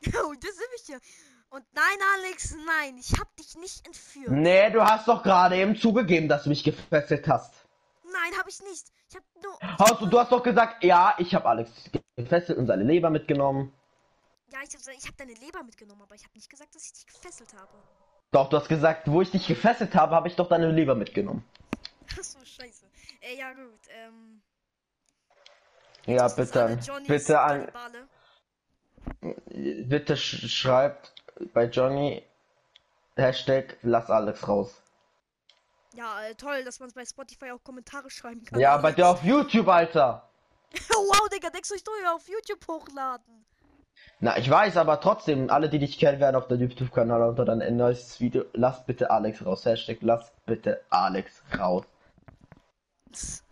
Oh, 0.07 0.33
das 0.40 0.55
sind 0.55 0.69
wir 0.71 0.87
hier. 0.87 1.00
Und 1.50 1.64
nein, 1.75 1.99
Alex, 2.19 2.55
nein, 2.67 2.97
ich 3.00 3.19
hab 3.19 3.35
dich 3.37 3.57
nicht 3.57 3.85
entführt. 3.87 4.31
Nee, 4.31 4.71
du 4.71 4.85
hast 4.85 5.09
doch 5.09 5.23
gerade 5.23 5.57
eben 5.57 5.76
zugegeben, 5.76 6.28
dass 6.28 6.45
du 6.45 6.50
mich 6.50 6.62
gefesselt 6.62 7.26
hast. 7.26 7.55
Nein, 8.05 8.38
hab 8.38 8.47
ich 8.47 8.61
nicht. 8.61 8.87
Ich 9.09 9.17
hab 9.17 9.25
nur. 9.43 9.59
Hast 9.78 10.00
du, 10.00 10.07
du 10.07 10.19
hast 10.21 10.31
doch 10.31 10.43
gesagt, 10.43 10.85
ja, 10.85 11.14
ich 11.19 11.35
hab 11.35 11.47
Alex 11.47 11.71
gefesselt 12.14 12.59
und 12.59 12.67
seine 12.67 12.85
Leber 12.85 13.09
mitgenommen. 13.11 13.73
Ja, 14.52 14.59
ich 14.67 14.75
habe 14.75 14.97
hab 14.97 15.17
deine 15.17 15.35
Leber 15.35 15.62
mitgenommen, 15.62 16.02
aber 16.02 16.14
ich 16.14 16.25
habe 16.25 16.33
nicht 16.35 16.49
gesagt, 16.49 16.75
dass 16.75 16.85
ich 16.85 16.93
dich 16.93 17.07
gefesselt 17.07 17.52
habe. 17.55 17.73
Doch, 18.31 18.49
du 18.49 18.57
hast 18.57 18.69
gesagt, 18.69 19.11
wo 19.11 19.23
ich 19.23 19.31
dich 19.31 19.47
gefesselt 19.47 19.95
habe, 19.95 20.14
habe 20.14 20.28
ich 20.28 20.37
doch 20.37 20.49
deine 20.49 20.71
Leber 20.71 20.95
mitgenommen. 20.95 21.45
Achso, 22.19 22.38
scheiße. 22.45 22.87
Äh, 23.21 23.38
ja 23.38 23.52
gut, 23.52 23.81
ähm. 23.90 24.43
Ja, 26.07 26.28
bitte. 26.28 26.78
Bitte 27.07 27.40
an. 27.40 27.71
Bitte 29.50 30.17
sch 30.17 30.49
schreibt 30.49 31.14
bei 31.52 31.64
Johnny 31.64 32.23
Hashtag 33.17 33.76
lass 33.83 34.11
Alex 34.11 34.47
raus. 34.47 34.83
Ja, 35.95 36.23
äh, 36.23 36.35
toll, 36.35 36.64
dass 36.64 36.81
man 36.81 36.90
bei 36.95 37.05
Spotify 37.05 37.50
auch 37.50 37.62
Kommentare 37.62 38.11
schreiben 38.11 38.45
kann. 38.45 38.61
Ja, 38.61 38.76
bei 38.76 38.93
dir 38.93 39.09
auf 39.09 39.23
YouTube, 39.23 39.69
Alter. 39.69 40.28
wow, 40.73 41.28
Digga, 41.33 41.50
denkst 41.50 41.69
du, 41.69 41.75
ich 41.75 41.85
soll 41.85 42.07
auf 42.07 42.28
YouTube 42.28 42.67
hochladen? 42.69 43.45
Na, 44.20 44.37
ich 44.37 44.50
weiß, 44.50 44.76
aber 44.76 45.00
trotzdem, 45.00 45.48
alle, 45.48 45.68
die 45.68 45.78
dich 45.78 45.96
kennen, 45.98 46.18
werden 46.18 46.34
auf 46.34 46.48
der 46.48 46.56
YouTube-Kanal 46.56 47.22
unter 47.22 47.44
dann 47.44 47.62
ein 47.62 47.76
neues 47.76 48.18
Video. 48.18 48.44
Lass 48.52 48.84
bitte 48.84 49.10
Alex 49.10 49.46
raus. 49.46 49.64
Hashtag 49.64 49.98
lass 50.00 50.32
bitte 50.44 50.84
Alex 50.90 51.42
raus. 51.56 51.84
Das 53.10 53.44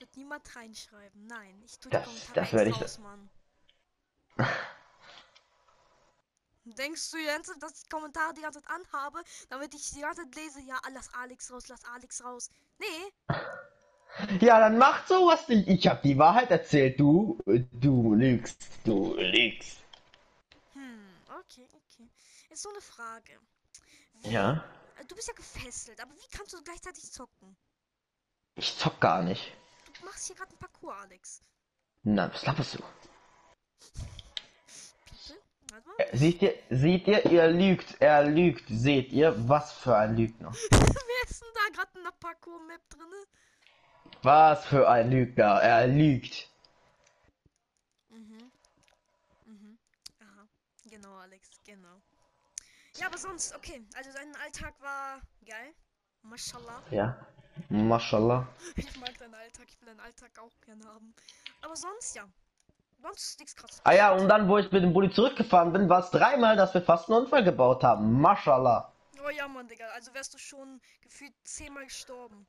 wird 0.00 0.16
niemand 0.16 0.56
reinschreiben. 0.56 1.26
Nein, 1.26 1.62
ich 1.66 1.78
tue 1.78 1.90
das, 1.90 2.08
das 2.32 2.52
werde 2.54 2.70
ich 2.70 2.80
raus, 2.80 2.98
Mann. 2.98 3.28
Denkst 6.64 7.10
du 7.10 7.18
jetzt, 7.18 7.52
dass 7.60 7.82
ich 7.82 7.90
Kommentare 7.90 8.34
die 8.34 8.42
ganze 8.42 8.60
Zeit 8.62 8.70
anhabe, 8.70 9.22
damit 9.48 9.74
ich 9.74 9.90
die 9.90 10.00
ganze 10.00 10.22
Zeit 10.22 10.34
lese, 10.34 10.60
ja, 10.60 10.78
lass 10.92 11.12
Alex 11.14 11.50
raus, 11.50 11.68
lass 11.68 11.84
Alex 11.94 12.24
raus. 12.24 12.50
Nee. 12.78 13.12
Ja, 14.40 14.58
dann 14.58 14.78
macht 14.78 15.08
sowas 15.08 15.48
nicht. 15.48 15.68
Ich 15.68 15.86
hab 15.86 16.02
die 16.02 16.18
Wahrheit 16.18 16.50
erzählt. 16.50 16.98
Du, 16.98 17.38
du 17.46 18.14
lügst. 18.14 18.66
Du 18.84 19.14
lügst. 19.16 19.78
Hm, 20.72 21.08
okay, 21.40 21.66
okay. 21.72 22.08
Ist 22.50 22.62
so 22.62 22.70
eine 22.70 22.80
Frage. 22.80 23.38
Wie, 24.22 24.30
ja. 24.30 24.64
Du 25.06 25.14
bist 25.14 25.28
ja 25.28 25.34
gefesselt, 25.34 26.00
aber 26.00 26.12
wie 26.12 26.36
kannst 26.36 26.52
du 26.52 26.62
gleichzeitig 26.62 27.10
zocken? 27.12 27.56
Ich 28.56 28.76
zock 28.76 29.00
gar 29.00 29.22
nicht. 29.22 29.52
machst 30.04 30.26
hier 30.26 30.36
gerade 30.36 30.52
ein 30.52 30.58
Parcours, 30.58 30.96
Alex. 31.02 31.42
Na, 32.02 32.32
was 32.32 32.44
laberst 32.44 32.74
du? 32.74 32.82
Seht 36.12 36.42
ihr, 36.42 36.54
seht 36.70 37.06
ihr, 37.06 37.24
er 37.24 37.50
lügt, 37.50 38.00
er 38.00 38.24
lügt. 38.24 38.64
Seht 38.68 39.12
ihr, 39.12 39.34
was 39.48 39.72
für 39.72 39.96
ein 39.96 40.16
Lügner. 40.16 40.52
Wer 40.70 41.30
ist 41.30 41.42
denn 41.42 41.48
da 41.54 41.74
gerade 41.74 41.98
in 41.98 42.04
der 42.04 42.12
Parkour-Map 42.18 42.88
drin? 42.88 43.12
Was 44.22 44.66
für 44.66 44.88
ein 44.88 45.10
Lügner, 45.10 45.60
er 45.62 45.86
lügt. 45.86 46.48
Mhm. 48.08 48.50
Mhm. 49.46 49.78
Aha. 50.20 50.46
Genau, 50.90 51.16
Alex, 51.18 51.48
genau. 51.64 52.02
Ja, 52.96 53.06
aber 53.06 53.18
sonst, 53.18 53.54
okay. 53.54 53.82
Also 53.96 54.10
dein 54.12 54.34
Alltag 54.36 54.74
war 54.80 55.20
geil. 55.46 55.72
Mashallah. 56.22 56.82
Ja. 56.90 57.16
Mashallah. 57.68 58.46
Ich 58.76 59.00
mag 59.00 59.16
deinen 59.18 59.34
Alltag, 59.34 59.66
ich 59.68 59.80
will 59.80 59.86
deinen 59.88 60.00
Alltag 60.00 60.30
auch 60.38 60.60
gerne 60.64 60.84
haben. 60.86 61.14
Aber 61.62 61.76
sonst, 61.76 62.14
ja. 62.14 62.24
Sonst 63.00 63.38
nichts 63.38 63.54
krasses. 63.54 63.80
Ah 63.84 63.92
ja, 63.92 64.12
und 64.12 64.28
dann, 64.28 64.48
wo 64.48 64.58
ich 64.58 64.70
mit 64.72 64.82
dem 64.82 64.92
Bulli 64.92 65.10
zurückgefahren 65.10 65.72
bin, 65.72 65.88
war 65.88 66.00
es 66.00 66.10
dreimal, 66.10 66.56
dass 66.56 66.74
wir 66.74 66.82
fast 66.82 67.08
einen 67.08 67.22
Unfall 67.22 67.44
gebaut 67.44 67.84
haben. 67.84 68.20
Mashallah. 68.20 68.92
Oh 69.24 69.30
ja, 69.30 69.46
Mann, 69.46 69.68
Digga. 69.68 69.86
Also 69.94 70.12
wärst 70.14 70.34
du 70.34 70.38
schon 70.38 70.80
gefühlt 71.00 71.32
zehnmal 71.44 71.84
gestorben. 71.84 72.46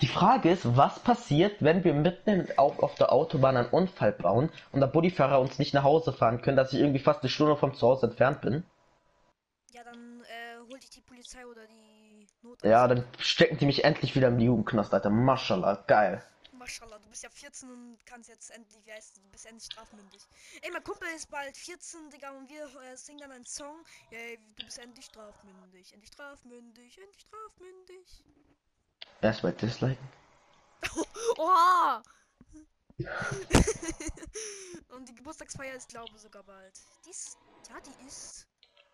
Die 0.00 0.06
Frage 0.06 0.50
ist, 0.50 0.76
was 0.76 0.98
passiert, 1.00 1.56
wenn 1.60 1.84
wir 1.84 1.92
mitten 1.92 2.46
auf, 2.56 2.78
auf 2.78 2.94
der 2.94 3.12
Autobahn 3.12 3.56
einen 3.56 3.68
Unfall 3.68 4.12
bauen 4.12 4.50
und 4.72 4.80
der 4.80 4.86
Bullifahrer 4.86 5.40
uns 5.40 5.58
nicht 5.58 5.74
nach 5.74 5.82
Hause 5.82 6.12
fahren 6.12 6.40
können, 6.40 6.56
dass 6.56 6.72
ich 6.72 6.80
irgendwie 6.80 7.00
fast 7.00 7.20
eine 7.20 7.28
Stunde 7.28 7.56
vom 7.56 7.74
Zuhause 7.74 8.06
entfernt 8.06 8.40
bin? 8.40 8.64
Ja, 9.72 9.84
dann 9.84 10.22
äh, 10.22 10.70
hol 10.70 10.78
dich 10.78 10.90
die 10.90 11.02
Polizei 11.02 11.44
oder 11.46 11.66
die 11.66 12.26
Notarzt. 12.42 12.64
Ja, 12.64 12.88
dann 12.88 13.04
stecken 13.18 13.58
die 13.58 13.66
mich 13.66 13.84
endlich 13.84 14.14
wieder 14.16 14.28
im 14.28 14.38
Jugendknast, 14.38 14.94
Alter. 14.94 15.10
Mashallah, 15.10 15.84
geil. 15.86 16.22
Maschallah, 16.52 16.98
du 16.98 17.08
bist 17.08 17.22
ja 17.22 17.30
14 17.30 17.70
und 17.70 17.98
kannst 18.04 18.28
jetzt 18.28 18.50
endlich, 18.50 18.84
wie 18.84 18.92
heißt 18.92 19.16
du, 19.16 19.20
bist 19.32 19.46
endlich 19.46 19.64
strafmündig. 19.64 20.20
Ey, 20.62 20.70
mein 20.70 20.84
Kumpel 20.84 21.08
ist 21.16 21.30
bald 21.30 21.56
14, 21.56 22.10
Digga, 22.10 22.30
und 22.32 22.50
wir 22.50 22.64
äh, 22.64 22.96
singen 22.96 23.20
dann 23.20 23.32
einen 23.32 23.46
Song. 23.46 23.76
Ey, 24.10 24.38
du 24.56 24.64
bist 24.64 24.78
endlich 24.78 25.06
strafmündig, 25.06 25.92
endlich 25.92 26.12
strafmündig, 26.12 26.98
endlich 26.98 27.20
strafmündig. 27.22 28.24
Erstmal 29.22 29.52
disliken. 29.52 30.08
Oha! 31.38 32.02
und 34.94 35.08
die 35.08 35.14
Geburtstagsfeier 35.14 35.74
ist, 35.74 35.88
glaube 35.88 36.10
ich, 36.14 36.20
sogar 36.20 36.42
bald. 36.42 36.78
Die 37.04 37.10
ist, 37.10 37.38
ja, 37.68 37.76
die 37.80 38.06
ist. 38.06 38.46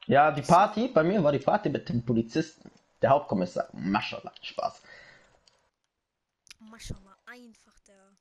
Ja, 0.07 0.31
die 0.31 0.43
Party, 0.43 0.89
bei 0.89 1.03
mir 1.03 1.23
war 1.23 1.33
die 1.33 1.39
Party 1.39 1.69
mit 1.69 1.89
dem 1.89 2.05
Polizisten. 2.05 2.71
Der 3.03 3.11
Hauptkommissar. 3.11 3.69
Maschallah, 3.73 4.33
Spaß. 4.41 4.83
Maschallah, 6.61 7.17
einfach 7.27 7.79
der. 7.81 8.17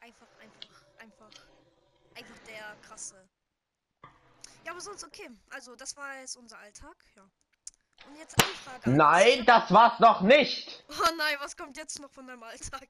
Einfach, 0.00 0.28
einfach, 0.40 0.84
einfach. 0.98 1.30
Einfach 2.14 2.38
der 2.46 2.76
krasse. 2.82 3.28
Ja, 4.64 4.72
aber 4.72 4.80
sonst 4.80 5.04
okay. 5.04 5.30
Also, 5.50 5.76
das 5.76 5.96
war 5.96 6.18
jetzt 6.18 6.36
unser 6.36 6.58
Alltag, 6.58 6.96
ja. 7.16 7.28
Und 8.08 8.18
jetzt 8.18 8.36
Anfrage. 8.38 8.90
Nein, 8.90 9.44
das 9.46 9.72
war's 9.72 10.00
noch 10.00 10.20
nicht! 10.22 10.84
Oh 10.88 11.14
nein, 11.16 11.36
was 11.40 11.56
kommt 11.56 11.76
jetzt 11.76 12.00
noch 12.00 12.10
von 12.10 12.26
deinem 12.26 12.42
Alltag? 12.42 12.88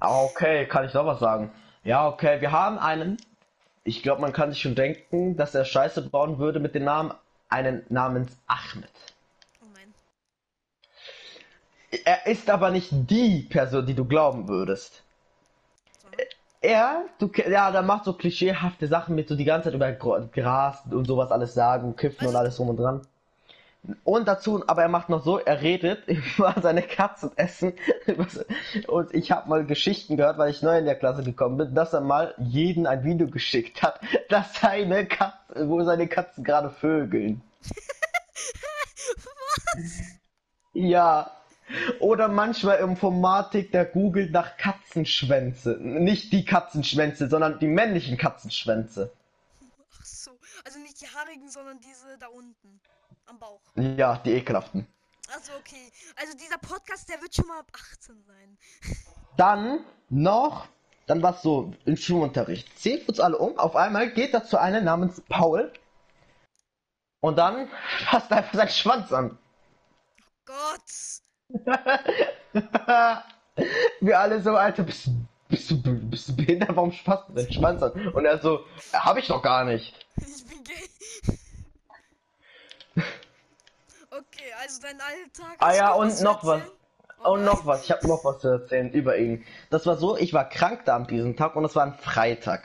Ah, 0.00 0.22
okay, 0.22 0.66
kann 0.66 0.84
ich 0.84 0.94
noch 0.94 1.06
was 1.06 1.20
sagen? 1.20 1.52
Ja, 1.82 2.08
okay, 2.08 2.40
wir 2.40 2.52
haben 2.52 2.78
einen. 2.78 3.18
Ich 3.84 4.02
glaube, 4.02 4.22
man 4.22 4.32
kann 4.32 4.50
sich 4.50 4.62
schon 4.62 4.74
denken, 4.74 5.36
dass 5.36 5.54
er 5.54 5.64
Scheiße 5.64 6.02
bauen 6.08 6.38
würde 6.38 6.60
mit 6.60 6.74
dem 6.74 6.84
Namen. 6.84 7.12
Einen 7.50 7.84
namens 7.88 8.32
Ahmed. 8.46 8.90
Er 12.04 12.26
ist 12.26 12.50
aber 12.50 12.70
nicht 12.70 12.88
die 12.90 13.42
Person, 13.42 13.86
die 13.86 13.94
du 13.94 14.04
glauben 14.04 14.48
würdest. 14.48 15.02
Er, 16.60 17.04
du, 17.18 17.30
ja, 17.46 17.70
der 17.70 17.82
macht 17.82 18.06
so 18.06 18.14
klischeehafte 18.14 18.88
Sachen 18.88 19.14
mit 19.14 19.28
so 19.28 19.36
die 19.36 19.44
ganze 19.44 19.68
Zeit 19.68 19.74
über 19.74 19.92
Gras 19.92 20.82
und 20.90 21.06
sowas 21.06 21.30
alles 21.30 21.52
sagen, 21.52 21.94
Kiffen 21.94 22.26
und 22.26 22.34
alles 22.34 22.58
rum 22.58 22.70
und 22.70 22.78
dran. 22.78 23.06
Und 24.02 24.28
dazu, 24.28 24.66
aber 24.66 24.82
er 24.82 24.88
macht 24.88 25.10
noch 25.10 25.24
so, 25.24 25.38
er 25.38 25.60
redet 25.60 26.08
über 26.36 26.54
seine 26.62 26.82
Katzen 26.82 27.32
essen. 27.36 27.74
Und 28.86 29.14
ich 29.14 29.30
habe 29.30 29.48
mal 29.48 29.64
Geschichten 29.66 30.16
gehört, 30.16 30.38
weil 30.38 30.50
ich 30.50 30.62
neu 30.62 30.78
in 30.78 30.86
der 30.86 30.96
Klasse 30.96 31.22
gekommen 31.22 31.58
bin, 31.58 31.74
dass 31.74 31.92
er 31.92 32.00
mal 32.00 32.34
jeden 32.38 32.86
ein 32.86 33.04
Video 33.04 33.28
geschickt 33.28 33.82
hat, 33.82 34.00
dass 34.28 34.54
seine 34.54 35.06
Katze, 35.06 35.68
wo 35.68 35.82
seine 35.82 36.08
Katzen 36.08 36.44
gerade 36.44 36.70
vögeln. 36.70 37.42
Was? 39.74 40.00
Ja, 40.76 41.30
oder 42.00 42.26
manchmal 42.26 42.80
Informatik, 42.80 43.70
der 43.70 43.84
googelt 43.84 44.32
nach 44.32 44.56
Katzenschwänze. 44.56 45.78
Nicht 45.80 46.32
die 46.32 46.44
Katzenschwänze, 46.44 47.28
sondern 47.28 47.60
die 47.60 47.68
männlichen 47.68 48.18
Katzenschwänze. 48.18 49.12
Ach 50.00 50.04
so, 50.04 50.32
also 50.64 50.80
nicht 50.80 51.00
die 51.00 51.06
haarigen, 51.06 51.48
sondern 51.48 51.78
diese 51.80 52.18
da 52.18 52.26
unten. 52.26 52.80
Am 53.26 53.38
Bauch. 53.38 53.60
Ja, 53.76 54.18
die 54.18 54.32
ekelhaften. 54.32 54.86
Also 55.32 55.52
okay. 55.58 55.90
Also 56.16 56.36
dieser 56.36 56.58
Podcast, 56.58 57.08
der 57.08 57.20
wird 57.22 57.34
schon 57.34 57.46
mal 57.46 57.60
ab 57.60 57.70
18 57.72 58.22
sein. 58.22 58.58
Dann 59.36 59.84
noch, 60.10 60.68
dann 61.06 61.22
war 61.22 61.34
es 61.34 61.42
so 61.42 61.72
im 61.86 61.96
Schwimmunterricht. 61.96 62.78
Zählt 62.78 63.08
uns 63.08 63.20
alle 63.20 63.38
um. 63.38 63.58
Auf 63.58 63.76
einmal 63.76 64.12
geht 64.12 64.34
da 64.34 64.44
zu 64.44 64.58
einem 64.58 64.84
namens 64.84 65.22
Paul. 65.28 65.72
Und 67.20 67.36
dann 67.36 67.70
fasst 68.10 68.30
er 68.30 68.38
einfach 68.38 68.54
seinen 68.54 68.68
Schwanz 68.68 69.12
an. 69.12 69.38
Oh 70.20 70.22
Gott. 70.44 70.82
Wir 74.00 74.18
alle 74.18 74.42
so, 74.42 74.56
Alter, 74.56 74.82
bist, 74.82 75.08
bist, 75.48 75.70
du, 75.70 75.80
bist 75.82 76.28
du 76.28 76.36
behindert? 76.36 76.76
Warum 76.76 76.92
fasst 76.92 77.28
du 77.28 77.32
deinen 77.32 77.52
Schwanz 77.52 77.82
an? 77.82 78.08
Und 78.08 78.24
er 78.26 78.38
so, 78.40 78.66
hab 78.92 79.16
ich 79.16 79.28
doch 79.28 79.42
gar 79.42 79.64
nicht. 79.64 79.94
Ich 80.16 80.44
bin 80.46 80.62
gay. 80.64 80.90
Okay, 84.10 84.43
also 84.60 84.80
dein 84.82 85.00
Alltag. 85.00 85.56
Ah 85.58 85.74
ja, 85.74 85.92
und 85.92 86.20
noch 86.22 86.44
was. 86.44 86.62
Oh 87.24 87.32
und 87.32 87.44
noch 87.44 87.64
was, 87.64 87.84
ich 87.84 87.90
habe 87.90 88.06
noch 88.06 88.24
was 88.24 88.40
zu 88.40 88.48
erzählen 88.48 88.90
über 88.92 89.16
ihn. 89.16 89.44
Das 89.70 89.86
war 89.86 89.96
so, 89.96 90.16
ich 90.16 90.34
war 90.34 90.48
krank 90.48 90.82
da 90.84 90.96
an 90.96 91.06
diesem 91.06 91.36
Tag 91.36 91.56
und 91.56 91.64
es 91.64 91.74
war 91.74 91.84
ein 91.84 91.94
Freitag. 91.94 92.64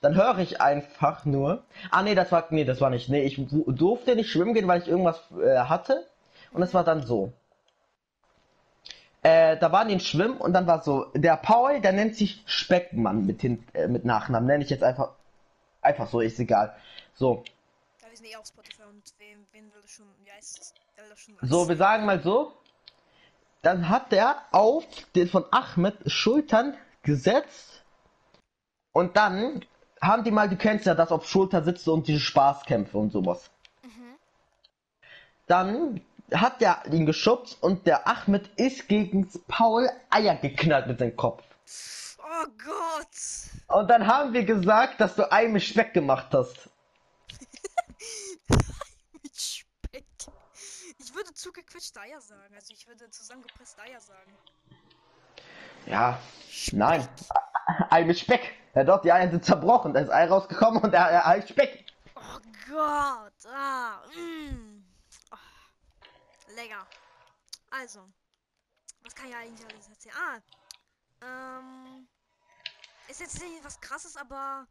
Dann 0.00 0.14
höre 0.14 0.38
ich 0.38 0.60
einfach 0.60 1.24
nur. 1.24 1.62
Ah 1.90 2.02
nee, 2.02 2.14
das 2.14 2.32
war 2.32 2.46
nee, 2.50 2.64
das 2.64 2.80
war 2.80 2.90
nicht. 2.90 3.08
Nee, 3.08 3.22
ich 3.22 3.38
durfte 3.48 4.16
nicht 4.16 4.30
schwimmen 4.30 4.54
gehen, 4.54 4.66
weil 4.66 4.80
ich 4.80 4.88
irgendwas 4.88 5.20
äh, 5.40 5.58
hatte. 5.58 6.06
Und 6.52 6.62
es 6.62 6.72
war 6.74 6.84
dann 6.84 7.06
so. 7.06 7.32
Äh, 9.22 9.56
da 9.58 9.72
waren 9.72 9.88
die 9.88 9.98
Schwimmen 10.00 10.38
und 10.38 10.52
dann 10.52 10.66
war 10.66 10.82
so, 10.82 11.06
der 11.14 11.36
Paul, 11.36 11.80
der 11.80 11.92
nennt 11.92 12.14
sich 12.14 12.42
Speckmann 12.46 13.26
mit, 13.26 13.40
hin, 13.40 13.64
äh, 13.74 13.88
mit 13.88 14.04
Nachnamen, 14.04 14.46
nenne 14.46 14.62
ich 14.62 14.70
jetzt 14.70 14.84
einfach, 14.84 15.10
einfach 15.82 16.08
so, 16.08 16.20
ist 16.20 16.38
egal. 16.38 16.74
So. 17.14 17.42
So, 21.42 21.68
wir 21.68 21.76
sagen 21.76 22.06
mal 22.06 22.22
so, 22.22 22.52
dann 23.62 23.88
hat 23.88 24.12
er 24.12 24.42
auf 24.52 24.84
den 25.14 25.28
von 25.28 25.44
Ahmed 25.50 26.10
Schultern 26.10 26.76
gesetzt 27.02 27.82
und 28.92 29.16
dann 29.16 29.64
haben 30.00 30.24
die 30.24 30.30
mal, 30.30 30.48
du 30.48 30.56
kennst 30.56 30.86
ja 30.86 30.94
das 30.94 31.10
auf 31.10 31.28
Schulter 31.28 31.62
sitzt 31.62 31.88
und 31.88 32.06
diese 32.06 32.20
Spaßkämpfe 32.20 32.96
und 32.96 33.10
sowas. 33.10 33.50
Mhm. 33.82 34.14
Dann 35.46 36.00
hat 36.32 36.60
der 36.60 36.82
ihn 36.90 37.06
geschubst 37.06 37.62
und 37.62 37.86
der 37.86 38.06
Ahmed 38.06 38.48
ist 38.56 38.88
gegen 38.88 39.28
Paul 39.48 39.88
Eier 40.10 40.36
geknallt 40.36 40.86
mit 40.86 40.98
seinem 40.98 41.16
Kopf. 41.16 41.42
Oh 42.18 42.46
Gott. 42.64 43.78
Und 43.78 43.88
dann 43.88 44.06
haben 44.06 44.32
wir 44.32 44.44
gesagt, 44.44 45.00
dass 45.00 45.14
du 45.16 45.30
Ei 45.32 45.48
mit 45.48 45.62
Speck 45.62 45.94
gemacht 45.94 46.28
hast. 46.32 46.68
mit 49.22 49.36
Speck. 49.36 50.04
Ich 50.98 51.07
würde 51.18 51.34
zugequetschte 51.34 52.00
Eier 52.00 52.20
sagen. 52.20 52.54
Also 52.54 52.72
ich 52.72 52.86
würde 52.86 53.10
zusammengepresste 53.10 53.82
Eier 53.82 54.00
sagen. 54.00 54.36
Ja, 55.86 56.18
Speck. 56.48 56.74
nein. 56.74 57.08
Ei 57.90 58.04
mit 58.04 58.18
Speck. 58.18 58.54
Ja 58.74 58.84
doch, 58.84 59.02
die 59.02 59.12
Eier 59.12 59.30
sind 59.30 59.44
zerbrochen. 59.44 59.92
Da 59.92 60.00
ist 60.00 60.10
Ei 60.10 60.26
rausgekommen 60.26 60.82
und 60.82 60.92
der 60.92 61.26
Ei 61.26 61.42
Speck. 61.42 61.84
Oh 62.14 62.38
Gott. 62.68 63.52
Ah, 63.52 64.02
mm 64.14 64.78
lecker. 66.58 66.86
Also, 67.70 68.08
was 69.02 69.14
kann 69.14 69.28
ich 69.28 69.36
eigentlich 69.36 69.66
alles 69.68 69.88
erzählen? 69.88 70.16
Ah, 70.16 70.40
ähm, 71.22 72.08
ist 73.08 73.20
jetzt 73.20 73.40
nicht 73.40 73.64
was 73.64 73.80
krasses, 73.80 74.16
aber 74.16 74.66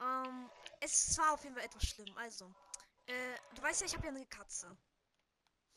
ähm, 0.00 0.50
es 0.80 1.16
war 1.18 1.32
auf 1.32 1.44
jeden 1.44 1.54
Fall 1.54 1.64
etwas 1.64 1.84
schlimm. 1.84 2.12
Also, 2.16 2.52
äh, 3.06 3.36
du 3.54 3.62
weißt 3.62 3.82
ja, 3.82 3.86
ich 3.86 3.94
habe 3.94 4.06
ja 4.06 4.12
eine 4.12 4.26
Katze. 4.26 4.76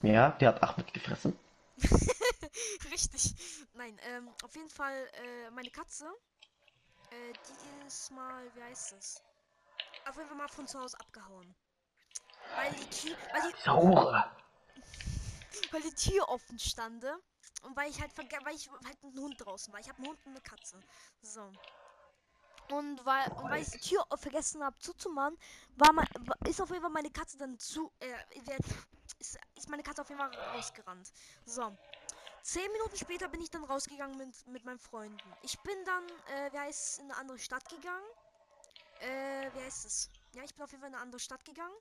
Ja, 0.02 0.32
die 0.32 0.48
hat 0.48 0.62
Achmed 0.62 0.94
gefressen. 0.94 1.38
Richtig. 2.92 3.36
Nein, 3.74 4.00
ähm, 4.04 4.30
auf 4.44 4.56
jeden 4.56 4.70
Fall, 4.70 5.08
äh, 5.14 5.52
meine 5.52 5.70
Katze, 5.70 6.06
äh, 7.12 7.34
die 7.34 7.88
ist 7.88 8.12
mal, 8.12 8.44
wie 8.56 8.64
heißt 8.64 8.94
es? 8.94 9.22
Auf 10.08 10.16
jeden 10.16 10.28
Fall 10.28 10.38
mal 10.38 10.48
von 10.48 10.68
zu 10.68 10.80
Hause 10.80 11.00
abgehauen. 11.00 11.56
Weil 12.56 12.72
die, 12.72 13.16
weil 13.34 13.52
die, 13.52 13.62
Saure 13.64 14.32
weil 15.72 15.82
die 15.82 15.96
Tür 15.96 16.30
offen 16.30 16.60
stande. 16.60 17.16
Und 17.64 17.76
weil 17.76 17.90
ich 17.90 18.00
halt 18.00 18.16
weil 18.18 18.56
ich 18.56 18.70
halt 18.70 19.04
einen 19.04 19.18
Hund 19.18 19.36
draußen 19.44 19.74
war. 19.74 19.80
Ich 19.80 19.90
habe 19.90 19.98
einen 19.98 20.08
Hund 20.10 20.20
und 20.26 20.34
eine 20.34 20.42
Katze. 20.42 20.80
So. 21.22 21.52
Und 22.70 23.06
weil, 23.06 23.32
und 23.34 23.50
weil 23.50 23.62
ich 23.62 23.70
die 23.70 23.80
Tür 23.80 24.06
vergessen 24.16 24.64
habe 24.64 24.78
zuzumachen, 24.80 25.38
war 25.76 25.94
mein, 25.94 26.08
ist 26.48 26.62
auf 26.62 26.70
jeden 26.70 26.82
Fall 26.82 26.92
meine 26.92 27.12
Katze 27.12 27.38
dann 27.38 27.60
zu. 27.60 27.92
Äh, 28.00 28.14
ist, 29.20 29.38
ist 29.56 29.70
meine 29.70 29.84
Katze 29.84 30.02
auf 30.02 30.10
jeden 30.10 30.20
Fall 30.20 30.34
rausgerannt. 30.56 31.12
So. 31.46 31.76
Zehn 32.42 32.72
Minuten 32.72 32.96
später 32.96 33.28
bin 33.28 33.42
ich 33.42 33.50
dann 33.50 33.64
rausgegangen 33.64 34.18
mit, 34.18 34.48
mit 34.48 34.66
meinen 34.66 34.80
Freunden. 34.80 35.34
Ich 35.42 35.60
bin 35.62 35.76
dann, 35.86 36.04
äh, 36.28 36.50
wer 36.52 36.70
ist 36.70 37.00
in 37.00 37.06
eine 37.06 37.18
andere 37.18 37.40
Stadt 37.40 37.68
gegangen? 37.70 38.06
Äh, 39.00 39.50
wer 39.54 39.68
ist 39.68 39.86
es? 39.86 40.10
Ja, 40.34 40.44
ich 40.44 40.54
bin 40.54 40.64
auf 40.64 40.72
jeden 40.72 40.82
Fall 40.82 40.90
in 40.90 40.96
eine 40.96 41.04
andere 41.04 41.20
Stadt 41.20 41.44
gegangen. 41.44 41.74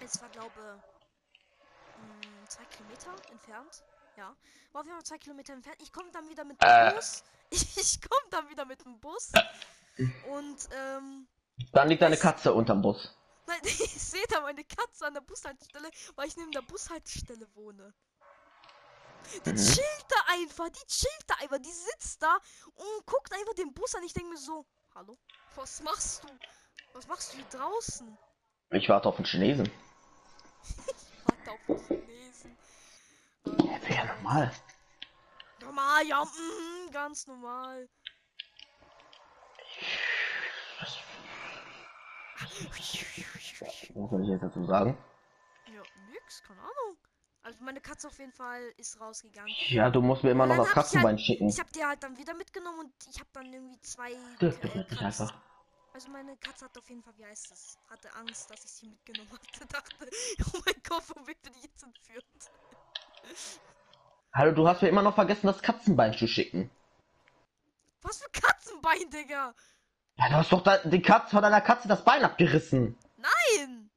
Es 0.00 0.20
war, 0.20 0.28
glaube 0.30 0.82
hm, 1.96 2.48
zwei 2.48 2.64
Kilometer 2.64 3.14
entfernt. 3.30 3.84
Ja, 4.20 4.36
war 4.72 4.82
auf 4.82 4.86
jeden 4.86 4.98
Fall 4.98 5.06
zwei 5.06 5.16
Kilometer 5.16 5.54
entfernt. 5.54 5.80
Ich 5.80 5.90
komme 5.90 6.10
dann 6.12 6.28
wieder 6.28 6.44
mit 6.44 6.60
dem 6.60 6.68
äh. 6.68 6.92
Bus. 6.92 7.24
Ich, 7.52 8.00
komme 8.02 8.30
dann 8.30 8.48
wieder 8.50 8.66
mit 8.66 8.84
dem 8.84 9.00
Bus. 9.00 9.32
Und, 10.30 10.68
ähm. 10.72 11.26
Dann 11.72 11.88
liegt 11.88 12.02
deine 12.02 12.18
Katze 12.18 12.52
unterm 12.52 12.82
Bus. 12.82 13.16
Nein, 13.46 13.58
ich 13.64 14.02
sehe 14.02 14.24
da 14.28 14.42
meine 14.42 14.62
Katze 14.62 15.06
an 15.06 15.14
der 15.14 15.22
Bushaltestelle, 15.22 15.90
weil 16.16 16.28
ich 16.28 16.36
neben 16.36 16.52
der 16.52 16.60
Bushaltestelle 16.60 17.48
wohne. 17.54 17.94
Die 19.46 19.50
mhm. 19.50 19.56
chillt 19.56 20.06
da 20.08 20.16
einfach, 20.34 20.68
die 20.68 20.86
chillt 20.86 21.24
da 21.26 21.36
einfach, 21.36 21.58
die 21.58 21.72
sitzt 21.72 22.22
da 22.22 22.38
und 22.74 23.06
guckt 23.06 23.32
einfach 23.32 23.54
den 23.54 23.72
Bus 23.72 23.94
an. 23.94 24.02
Ich 24.04 24.12
denke 24.12 24.30
mir 24.30 24.38
so, 24.38 24.66
hallo, 24.94 25.16
was 25.56 25.82
machst 25.82 26.24
du? 26.24 26.28
Was 26.92 27.08
machst 27.08 27.32
du 27.32 27.36
hier 27.38 27.46
draußen? 27.46 28.18
Ich 28.72 28.88
warte 28.90 29.08
auf 29.08 29.16
den 29.16 29.24
Chinesen. 29.24 29.66
ich 30.62 31.24
warte 31.24 31.50
auf 31.52 31.58
den 31.66 31.78
Chinesen. 31.86 32.19
Ja, 33.58 33.82
wäre 33.82 33.94
ja 33.94 34.14
normal. 34.14 34.52
Normal, 35.60 36.06
ja, 36.06 36.24
mm, 36.24 36.90
ganz 36.92 37.26
normal. 37.26 37.88
Was 43.94 44.10
soll 44.10 44.22
ich 44.22 44.28
jetzt 44.28 44.42
dazu 44.42 44.64
sagen? 44.64 44.96
Ja, 45.66 45.82
nix, 46.10 46.42
keine 46.42 46.60
Ahnung. 46.60 46.96
Also 47.42 47.64
meine 47.64 47.80
Katze 47.80 48.08
auf 48.08 48.18
jeden 48.18 48.32
Fall 48.32 48.72
ist 48.76 49.00
rausgegangen. 49.00 49.52
Ja, 49.68 49.90
du 49.90 50.02
musst 50.02 50.22
mir 50.22 50.30
immer 50.30 50.46
noch 50.46 50.56
das 50.56 50.68
Katzenbein 50.70 51.16
halt, 51.16 51.20
schicken. 51.20 51.48
Ich 51.48 51.58
hab 51.58 51.72
die 51.72 51.84
halt 51.84 52.02
dann 52.02 52.16
wieder 52.18 52.34
mitgenommen 52.34 52.80
und 52.80 52.92
ich 53.08 53.18
habe 53.18 53.30
dann 53.32 53.52
irgendwie 53.52 53.80
zwei. 53.80 54.12
Das 54.40 54.56
äh, 54.58 54.84
einfach. 54.98 55.32
Also 55.92 56.10
meine 56.10 56.36
Katze 56.36 56.66
hat 56.66 56.78
auf 56.78 56.88
jeden 56.88 57.02
Fall, 57.02 57.16
wie 57.16 57.24
heißt 57.24 57.50
es, 57.50 57.78
hatte 57.88 58.14
Angst, 58.14 58.50
dass 58.50 58.64
ich 58.64 58.70
sie 58.70 58.86
mitgenommen 58.86 59.30
hatte. 59.32 59.66
Dachte, 59.66 60.10
oh 60.52 60.60
mein 60.64 60.82
Gott, 60.88 61.02
wo 61.14 61.26
wird 61.26 61.38
die 61.44 61.60
jetzt 61.60 61.82
entführt? 61.82 62.24
Hallo, 64.32 64.52
du 64.52 64.68
hast 64.68 64.82
mir 64.82 64.88
immer 64.88 65.02
noch 65.02 65.14
vergessen, 65.14 65.46
das 65.46 65.62
Katzenbein 65.62 66.12
zu 66.14 66.26
schicken. 66.26 66.70
Was 68.02 68.22
für 68.22 68.30
Katzenbein, 68.30 69.10
Digga? 69.10 69.54
Ja, 70.16 70.28
du 70.28 70.34
hast 70.36 70.52
doch 70.52 70.62
da, 70.62 70.78
die 70.78 71.02
Katze 71.02 71.30
von 71.30 71.42
deiner 71.42 71.60
Katze 71.60 71.88
das 71.88 72.04
Bein 72.04 72.24
abgerissen. 72.24 72.96
Nein! 73.16 73.90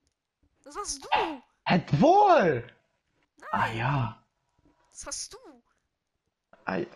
Das 0.63 0.75
hast 0.75 1.03
du! 1.03 1.41
Hätt 1.65 2.01
wohl! 2.01 2.67
Ah 3.51 3.67
ja. 3.71 4.23
Was 4.91 5.05
hast 5.05 5.33
du? 5.33 5.37
Ei. 6.65 6.87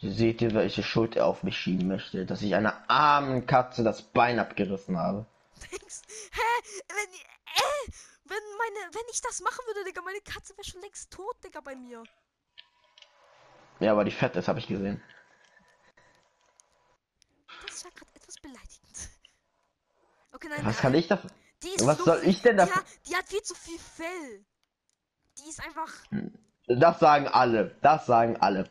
Seht 0.00 0.40
ihr, 0.42 0.52
welche 0.54 0.82
Schuld 0.82 1.16
er 1.16 1.26
auf 1.26 1.42
mich 1.42 1.56
schieben 1.58 1.86
möchte? 1.86 2.26
Dass 2.26 2.42
ich 2.42 2.54
einer 2.54 2.82
armen 2.88 3.46
Katze 3.46 3.84
das 3.84 4.02
Bein 4.02 4.38
abgerissen 4.38 4.98
habe. 4.98 5.26
Denkst, 5.70 6.02
hä? 6.32 6.41
Meine, 8.62 8.94
wenn 8.94 9.02
ich 9.10 9.20
das 9.20 9.40
machen 9.40 9.64
würde, 9.66 9.84
Digga, 9.84 10.02
meine 10.02 10.20
Katze 10.20 10.56
wäre 10.56 10.64
schon 10.64 10.80
längst 10.82 11.10
tot, 11.10 11.36
Digga, 11.42 11.60
bei 11.60 11.74
mir. 11.74 12.04
Ja, 13.80 13.92
aber 13.92 14.04
die 14.04 14.12
fett 14.12 14.36
ist, 14.36 14.46
habe 14.46 14.60
ich 14.60 14.68
gesehen. 14.68 15.02
Das 17.66 17.84
war 17.84 17.90
gerade 17.90 18.10
etwas 18.14 18.36
beleidigend. 18.36 19.10
Okay, 20.32 20.48
nein. 20.48 20.64
Was 20.64 20.78
kann 20.78 20.94
ich 20.94 21.08
da? 21.08 21.20
Was 21.80 21.98
so 21.98 22.04
soll 22.04 22.20
ich 22.24 22.42
denn 22.42 22.56
da? 22.56 22.66
Die, 22.66 23.10
die 23.10 23.16
hat 23.16 23.28
viel 23.28 23.42
zu 23.42 23.54
viel 23.54 23.78
Fell. 23.78 24.44
Die 25.38 25.48
ist 25.48 25.60
einfach. 25.64 25.92
Das 26.66 27.00
sagen 27.00 27.26
alle. 27.28 27.76
Das 27.82 28.06
sagen 28.06 28.36
alle. 28.36 28.70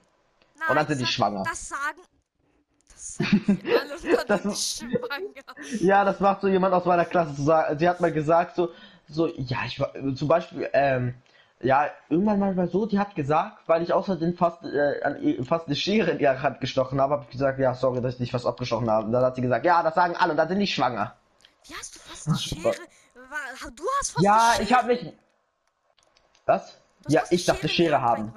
Nein, 0.57 0.69
und 0.69 0.75
dann 0.75 0.87
sind 0.87 1.01
die 1.01 1.05
schwanger. 1.05 1.43
Das 1.43 1.69
sagen. 1.69 2.01
Das 2.89 3.15
sagen 3.15 3.61
alle. 3.65 4.25
das 4.27 4.45
ist 4.45 4.77
schwanger. 4.77 5.79
Ja, 5.79 6.05
das 6.05 6.19
macht 6.19 6.41
so 6.41 6.47
jemand 6.47 6.73
aus 6.73 6.85
meiner 6.85 7.05
Klasse 7.05 7.35
zu 7.35 7.43
sagen. 7.43 7.77
Sie 7.77 7.89
hat 7.89 7.99
mal 7.99 8.11
gesagt, 8.11 8.55
so, 8.55 8.73
so, 9.11 9.27
ja, 9.27 9.59
ich 9.65 9.79
war 9.79 9.93
zum 10.15 10.27
Beispiel, 10.27 10.69
ähm, 10.73 11.15
ja, 11.61 11.89
irgendwann 12.09 12.39
mal 12.39 12.67
so, 12.67 12.85
die 12.85 12.97
hat 12.97 13.13
gesagt, 13.15 13.67
weil 13.67 13.83
ich 13.83 13.93
außerdem 13.93 14.35
fast, 14.35 14.63
äh, 14.63 15.01
an, 15.03 15.45
fast 15.45 15.67
eine 15.67 15.75
Schere 15.75 16.11
in 16.11 16.19
ihre 16.19 16.41
Hand 16.41 16.59
gestochen 16.59 16.99
habe, 16.99 17.13
habe 17.13 17.23
ich 17.25 17.31
gesagt, 17.31 17.59
ja, 17.59 17.73
sorry, 17.73 18.01
dass 18.01 18.15
ich 18.15 18.19
nicht 18.19 18.33
was 18.33 18.45
abgestochen 18.45 18.89
habe. 18.89 19.05
Und 19.05 19.11
dann 19.11 19.23
hat 19.23 19.35
sie 19.35 19.41
gesagt, 19.41 19.65
ja, 19.65 19.83
das 19.83 19.95
sagen 19.95 20.15
alle 20.15 20.31
und 20.31 20.37
dann 20.37 20.47
sind 20.47 20.59
die 20.59 20.67
schwanger. 20.67 21.15
Wie 21.65 21.75
hast 21.75 21.95
du 21.95 21.99
fast 21.99 22.27
eine 22.27 22.37
Schere? 22.37 22.75
Du 23.75 23.83
hast 23.99 24.11
fast 24.11 24.23
Ja, 24.23 24.55
ich 24.59 24.73
habe 24.73 24.87
mich, 24.87 25.13
was? 26.45 26.77
Ja, 27.07 27.23
ich 27.29 27.45
darf 27.45 27.59
eine 27.59 27.69
Schere 27.69 28.01
haben. 28.01 28.33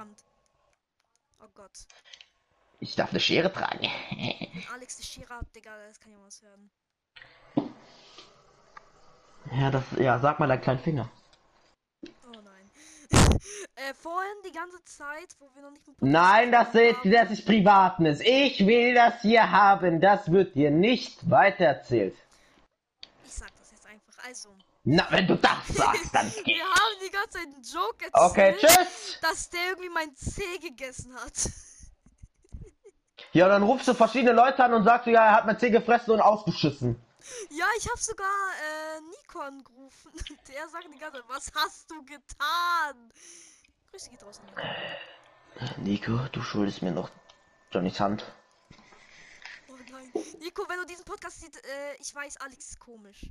Oh 1.40 1.48
Gott. 1.54 1.70
Ich 2.80 2.94
darf 2.96 3.10
eine 3.10 3.20
Schere 3.20 3.52
tragen. 3.52 3.88
Alex 4.72 4.96
eine 4.96 5.04
Schere 5.04 5.34
hat, 5.34 5.46
Digga, 5.54 5.70
das 5.88 5.98
kann 6.00 6.12
ja 6.12 6.18
was 6.24 6.42
werden. 6.42 6.70
Ja, 9.52 9.70
das, 9.70 9.84
ja, 9.98 10.18
sag 10.18 10.40
mal 10.40 10.46
deinen 10.48 10.60
kleinen 10.60 10.80
Finger. 10.80 11.08
Oh 12.26 12.40
nein. 12.42 12.70
äh, 13.76 13.94
vorhin 13.94 14.32
die 14.46 14.52
ganze 14.52 14.82
Zeit, 14.84 15.36
wo 15.38 15.48
wir 15.54 15.62
noch 15.62 15.70
nicht 15.70 15.86
mit 15.86 16.00
Nein, 16.00 16.50
das 16.50 16.74
ist, 16.74 16.98
das 17.04 17.30
ist 17.30 17.46
Privatnis. 17.46 18.20
Ich 18.20 18.66
will 18.66 18.94
das 18.94 19.20
hier 19.22 19.50
haben. 19.50 20.00
Das 20.00 20.30
wird 20.30 20.54
dir 20.54 20.70
nicht 20.70 21.28
weitererzählt. 21.30 22.16
Ich 23.24 23.34
sag 23.34 23.48
das 23.58 23.70
jetzt 23.70 23.86
einfach. 23.86 24.24
Also, 24.26 24.50
na, 24.84 25.06
wenn 25.10 25.26
du 25.26 25.36
das 25.36 25.68
sagst, 25.68 26.14
dann 26.14 26.30
geht. 26.30 26.46
Wir 26.46 26.64
haben 26.64 26.96
die 27.06 27.10
ganze 27.10 27.30
Zeit 27.30 27.46
einen 27.46 27.62
Joke 27.62 28.04
erzählt, 28.04 28.30
okay, 28.30 28.54
tschüss. 28.58 29.18
dass 29.20 29.50
der 29.50 29.60
irgendwie 29.70 29.90
mein 29.90 30.14
C 30.14 30.42
gegessen 30.60 31.14
hat. 31.14 31.50
Ja, 33.32 33.48
dann 33.48 33.62
rufst 33.62 33.88
du 33.88 33.94
verschiedene 33.94 34.32
Leute 34.32 34.62
an 34.62 34.74
und 34.74 34.84
sagst 34.84 35.06
du, 35.06 35.10
ja, 35.10 35.24
er 35.26 35.32
hat 35.32 35.46
mein 35.46 35.58
C 35.58 35.70
gefressen 35.70 36.12
und 36.12 36.20
ausgeschissen. 36.20 37.03
Ja, 37.50 37.66
ich 37.78 37.88
habe 37.88 37.98
sogar 37.98 38.26
äh, 38.26 39.00
Nico 39.00 39.40
angerufen. 39.40 40.12
Der 40.48 40.68
sagt 40.68 40.88
die 40.92 40.98
ganze 40.98 41.18
Zeit, 41.18 41.28
was 41.28 41.52
hast 41.54 41.90
du 41.90 42.04
getan? 42.04 43.12
Grüße 43.90 44.10
geht 44.10 44.22
raus. 44.22 44.40
Nico, 45.78 46.18
du 46.32 46.42
schuldest 46.42 46.82
mir 46.82 46.92
noch 46.92 47.10
Johnnys 47.70 48.00
Hand. 48.00 48.24
Oh 49.68 49.76
nein. 49.90 50.12
Nico, 50.40 50.68
wenn 50.68 50.78
du 50.78 50.86
diesen 50.86 51.04
Podcast 51.04 51.40
siehst, 51.40 51.56
äh, 51.56 51.94
ich 52.00 52.14
weiß, 52.14 52.38
Alex 52.38 52.70
ist 52.70 52.80
komisch. 52.80 53.26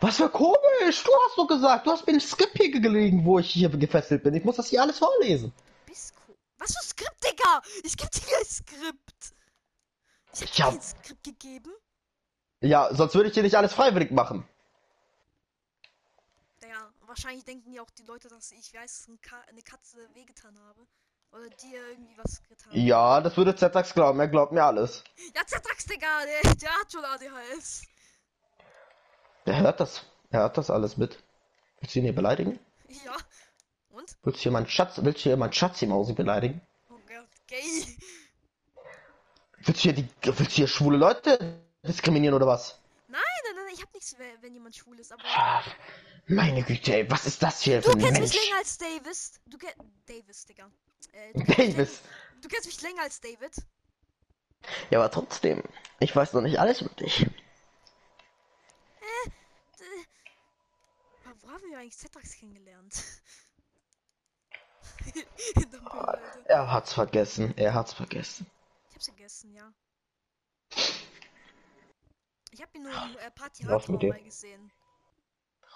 Was 0.00 0.16
für 0.16 0.28
komisch! 0.28 1.02
Du 1.02 1.10
hast 1.24 1.36
doch 1.36 1.48
gesagt, 1.48 1.86
du 1.86 1.90
hast 1.90 2.06
mir 2.06 2.12
ein 2.14 2.20
Skript 2.20 2.56
hier 2.56 2.70
gelegen, 2.70 3.24
wo 3.24 3.38
ich 3.38 3.50
hier 3.50 3.68
gefesselt 3.68 4.22
bin. 4.22 4.34
Ich 4.34 4.44
muss 4.44 4.56
das 4.56 4.68
hier 4.68 4.82
alles 4.82 4.98
vorlesen. 4.98 5.52
Bisco. 5.86 6.36
Was 6.58 6.72
für 6.72 6.86
Skript, 6.86 7.24
Digga? 7.24 7.62
Ich 7.82 7.96
geb 7.96 8.10
dir 8.10 8.38
ein 8.38 8.44
Skript. 8.44 9.34
Ich 10.32 10.40
hab, 10.40 10.48
ich 10.48 10.62
hab... 10.62 10.70
dir 10.70 10.78
ein 10.78 10.82
Skript 10.82 11.24
gegeben. 11.24 11.72
Ja, 12.60 12.92
sonst 12.94 13.14
würde 13.14 13.28
ich 13.28 13.34
dir 13.34 13.42
nicht 13.42 13.56
alles 13.56 13.72
freiwillig 13.72 14.10
machen. 14.10 14.48
Ja, 16.62 16.90
wahrscheinlich 17.06 17.44
denken 17.44 17.72
ja 17.72 17.82
auch 17.82 17.90
die 17.90 18.04
Leute, 18.04 18.28
dass 18.28 18.52
ich 18.52 18.72
weiß, 18.72 19.08
eine 19.48 19.62
Katze 19.62 19.98
wehgetan 20.14 20.58
habe. 20.58 20.86
Oder 21.32 21.50
dir 21.50 21.88
irgendwie 21.90 22.16
was 22.16 22.42
getan. 22.48 22.72
Ja, 22.72 23.20
das 23.20 23.36
würde 23.36 23.54
Zetax 23.54 23.92
glauben. 23.92 24.18
Er 24.20 24.28
glaubt 24.28 24.52
mir 24.52 24.64
alles. 24.64 25.04
Ja, 25.34 25.44
Zetax, 25.44 25.84
Digga, 25.84 26.06
der, 26.24 26.54
der 26.54 26.70
hat 26.70 26.90
schon 26.90 27.04
ADHS. 27.04 27.82
Er 29.44 29.58
hört 29.60 29.80
das. 29.80 30.06
Er 30.30 30.40
hört 30.40 30.56
das 30.56 30.70
alles 30.70 30.96
mit. 30.96 31.22
Willst 31.80 31.94
du 31.94 31.98
ihn 31.98 32.04
hier 32.04 32.14
beleidigen? 32.14 32.58
Ja. 33.04 33.16
Und? 33.90 34.16
Willst 34.22 34.40
du 34.40 34.42
hier 34.44 34.52
meinen 34.52 34.66
Schatz, 34.66 34.98
willst 35.02 35.20
du 35.20 35.22
hier 35.24 35.36
meinen 35.36 35.52
Schatz 35.52 35.82
im 35.82 35.92
Hause 35.92 36.14
beleidigen? 36.14 36.60
Oh 36.88 36.98
Gott, 37.06 37.28
gay. 37.46 37.62
Willst 39.58 39.80
du 39.80 39.82
hier 39.82 39.92
die, 39.92 40.08
willst 40.22 40.52
du 40.52 40.56
hier 40.56 40.68
schwule 40.68 40.96
Leute 40.96 41.60
diskriminieren 41.86 42.34
oder 42.34 42.46
was? 42.46 42.78
Nein, 43.08 43.22
nein, 43.44 43.56
nein, 43.56 43.74
ich 43.74 43.82
hab 43.82 43.92
nichts, 43.94 44.16
wenn 44.40 44.54
jemand 44.54 44.76
schwul 44.76 44.98
ist, 44.98 45.12
aber. 45.12 45.22
Meine 46.26 46.62
Güte, 46.64 46.92
ey, 46.94 47.10
was 47.10 47.24
ist 47.26 47.42
das 47.42 47.62
hier 47.62 47.80
du 47.80 47.90
für 47.90 47.92
ein 47.92 48.00
kennst 48.00 48.20
mich 48.20 48.34
länger 48.34 48.58
als 48.58 48.78
Davis. 48.78 49.40
Du 49.46 49.58
kennst. 49.58 49.76
Davis, 50.08 50.44
Digga. 50.46 50.70
Äh, 51.12 51.32
du 51.32 51.44
Davis. 51.44 52.00
du 52.42 52.48
kennst 52.48 52.66
mich 52.66 52.82
länger 52.82 53.02
als 53.02 53.20
David. 53.20 53.52
Ja, 54.90 54.98
aber 54.98 55.10
trotzdem. 55.10 55.62
Ich 56.00 56.14
weiß 56.14 56.32
noch 56.32 56.42
nicht 56.42 56.58
alles 56.58 56.80
über 56.80 56.94
dich. 56.94 57.26
wo 61.46 61.52
haben 61.52 61.62
wir 61.70 61.78
eigentlich 61.78 61.96
Zetrax 61.96 62.32
kennengelernt? 62.34 63.04
er 66.46 66.72
hat's 66.72 66.92
vergessen, 66.92 67.56
er 67.56 67.74
hat's 67.74 67.92
vergessen. 67.92 68.46
Ich 68.88 68.96
hab's 68.96 69.06
vergessen, 69.06 69.54
ja. 69.54 69.72
Ich 72.56 72.62
hab 72.62 72.74
ihn 72.74 72.84
nur 72.84 72.92
im 72.92 73.18
äh, 73.18 73.30
Party 73.32 73.64
Hardcore 73.64 74.08
mal 74.08 74.22
gesehen. 74.22 74.72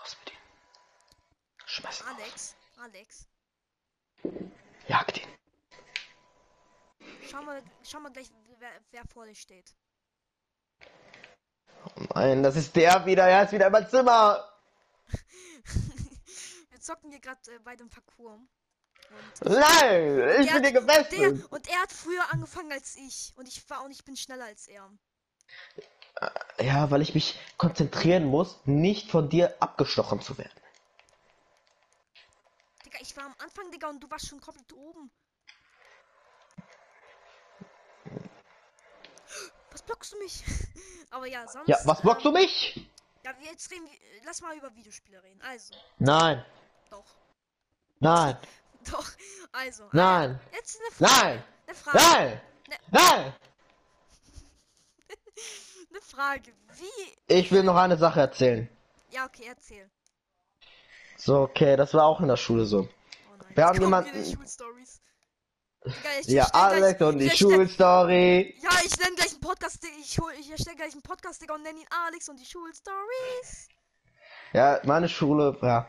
Raus 0.00 0.16
mit 0.20 0.32
ihm. 0.32 0.38
Schmeiß 1.66 2.02
Alex, 2.06 2.56
Alex. 2.78 3.28
Jagd 4.88 5.18
ihn. 5.18 5.28
Schau 7.28 7.42
mal, 7.42 7.62
schau 7.82 8.00
mal 8.00 8.10
gleich, 8.10 8.30
wer, 8.58 8.70
wer 8.92 9.04
vor 9.12 9.26
dir 9.26 9.34
steht. 9.34 9.74
Oh 11.84 12.02
nein, 12.14 12.42
das 12.42 12.56
ist 12.56 12.74
der 12.74 13.04
wieder. 13.04 13.28
Er 13.28 13.44
ist 13.44 13.52
wieder 13.52 13.66
im 13.66 13.88
Zimmer. 13.90 14.50
Wir 16.70 16.80
zocken 16.80 17.10
hier 17.10 17.20
gerade 17.20 17.40
äh, 17.52 17.58
bei 17.58 17.76
dem 17.76 17.90
Parcours. 17.90 18.40
Und 19.42 19.52
nein, 19.52 20.40
ich 20.40 20.50
bin 20.50 20.62
dir 20.62 20.72
gewechselt. 20.72 21.32
Und, 21.32 21.52
und 21.52 21.68
er 21.68 21.82
hat 21.82 21.92
früher 21.92 22.32
angefangen 22.32 22.72
als 22.72 22.96
ich. 22.96 23.34
Und 23.36 23.48
ich 23.48 23.68
war 23.68 23.84
und 23.84 23.90
ich 23.90 24.02
bin 24.02 24.16
schneller 24.16 24.46
als 24.46 24.66
er. 24.66 24.90
Äh, 26.16 26.66
ja, 26.66 26.90
weil 26.90 27.02
ich 27.02 27.14
mich 27.14 27.38
konzentrieren 27.56 28.24
muss, 28.24 28.58
nicht 28.64 29.10
von 29.10 29.28
dir 29.28 29.54
abgestochen 29.60 30.20
zu 30.20 30.36
werden. 30.38 30.60
Digga, 32.84 32.98
ich 33.00 33.16
war 33.16 33.24
am 33.24 33.34
Anfang, 33.38 33.70
Digga, 33.70 33.88
und 33.88 34.00
du 34.02 34.10
warst 34.10 34.28
schon 34.28 34.40
komplett 34.40 34.72
oben. 34.72 35.10
Was 39.70 39.82
blockst 39.82 40.12
du 40.12 40.18
mich? 40.18 40.42
Aber 41.10 41.26
ja, 41.26 41.46
sonst. 41.46 41.68
Ja, 41.68 41.78
was 41.84 42.02
blockst 42.02 42.24
du 42.24 42.32
mich? 42.32 42.88
Ja, 43.24 43.32
jetzt 43.42 43.70
reden 43.70 43.86
wir. 43.86 43.98
Lass 44.24 44.40
mal 44.40 44.56
über 44.56 44.74
Videospiele 44.74 45.22
reden. 45.22 45.40
Also. 45.42 45.74
Nein. 45.98 46.44
Doch. 46.90 47.04
Nein. 48.00 48.36
Doch. 48.90 49.06
Also. 49.52 49.88
Nein. 49.92 50.40
Jetzt 50.52 50.80
eine 50.80 50.90
Frage. 50.90 51.20
Nein. 51.20 51.44
Eine 51.66 51.76
Frage. 51.76 51.98
Nein. 51.98 52.40
Ne 52.68 52.76
Nein. 52.90 53.34
eine 55.90 56.00
Frage. 56.00 56.52
Wie. 56.76 57.34
Ich 57.34 57.50
will 57.52 57.62
noch 57.62 57.76
eine 57.76 57.96
Sache 57.96 58.20
erzählen. 58.20 58.68
Ja, 59.10 59.26
okay, 59.26 59.44
erzähl. 59.48 59.88
So, 61.16 61.40
okay, 61.40 61.76
das 61.76 61.92
war 61.94 62.04
auch 62.06 62.20
in 62.20 62.28
der 62.28 62.36
Schule 62.36 62.64
so. 62.64 62.80
Oh. 62.88 63.44
Wir 63.54 63.64
haben 63.66 63.80
jemanden- 63.80 64.10
Ja, 66.26 66.44
Alex 66.52 66.98
gleich, 66.98 67.08
und 67.08 67.18
die 67.18 67.30
Schulstory. 67.30 68.54
Ja, 68.62 68.70
ich 68.84 68.98
nenne 68.98 69.16
gleich 69.16 69.30
einen 69.32 69.40
Podcast. 69.40 69.84
Ich, 70.00 70.18
hol, 70.18 70.30
ich 70.38 70.50
erstelle 70.50 70.76
gleich 70.76 70.92
einen 70.92 71.02
Podcast, 71.02 71.40
Digga, 71.42 71.54
und 71.54 71.62
nenne 71.62 71.80
ihn 71.80 71.86
Alex 72.06 72.28
und 72.28 72.38
die 72.38 72.44
Schulstories. 72.44 73.68
Ja, 74.52 74.80
meine 74.84 75.08
Schule, 75.08 75.56
ja. 75.62 75.86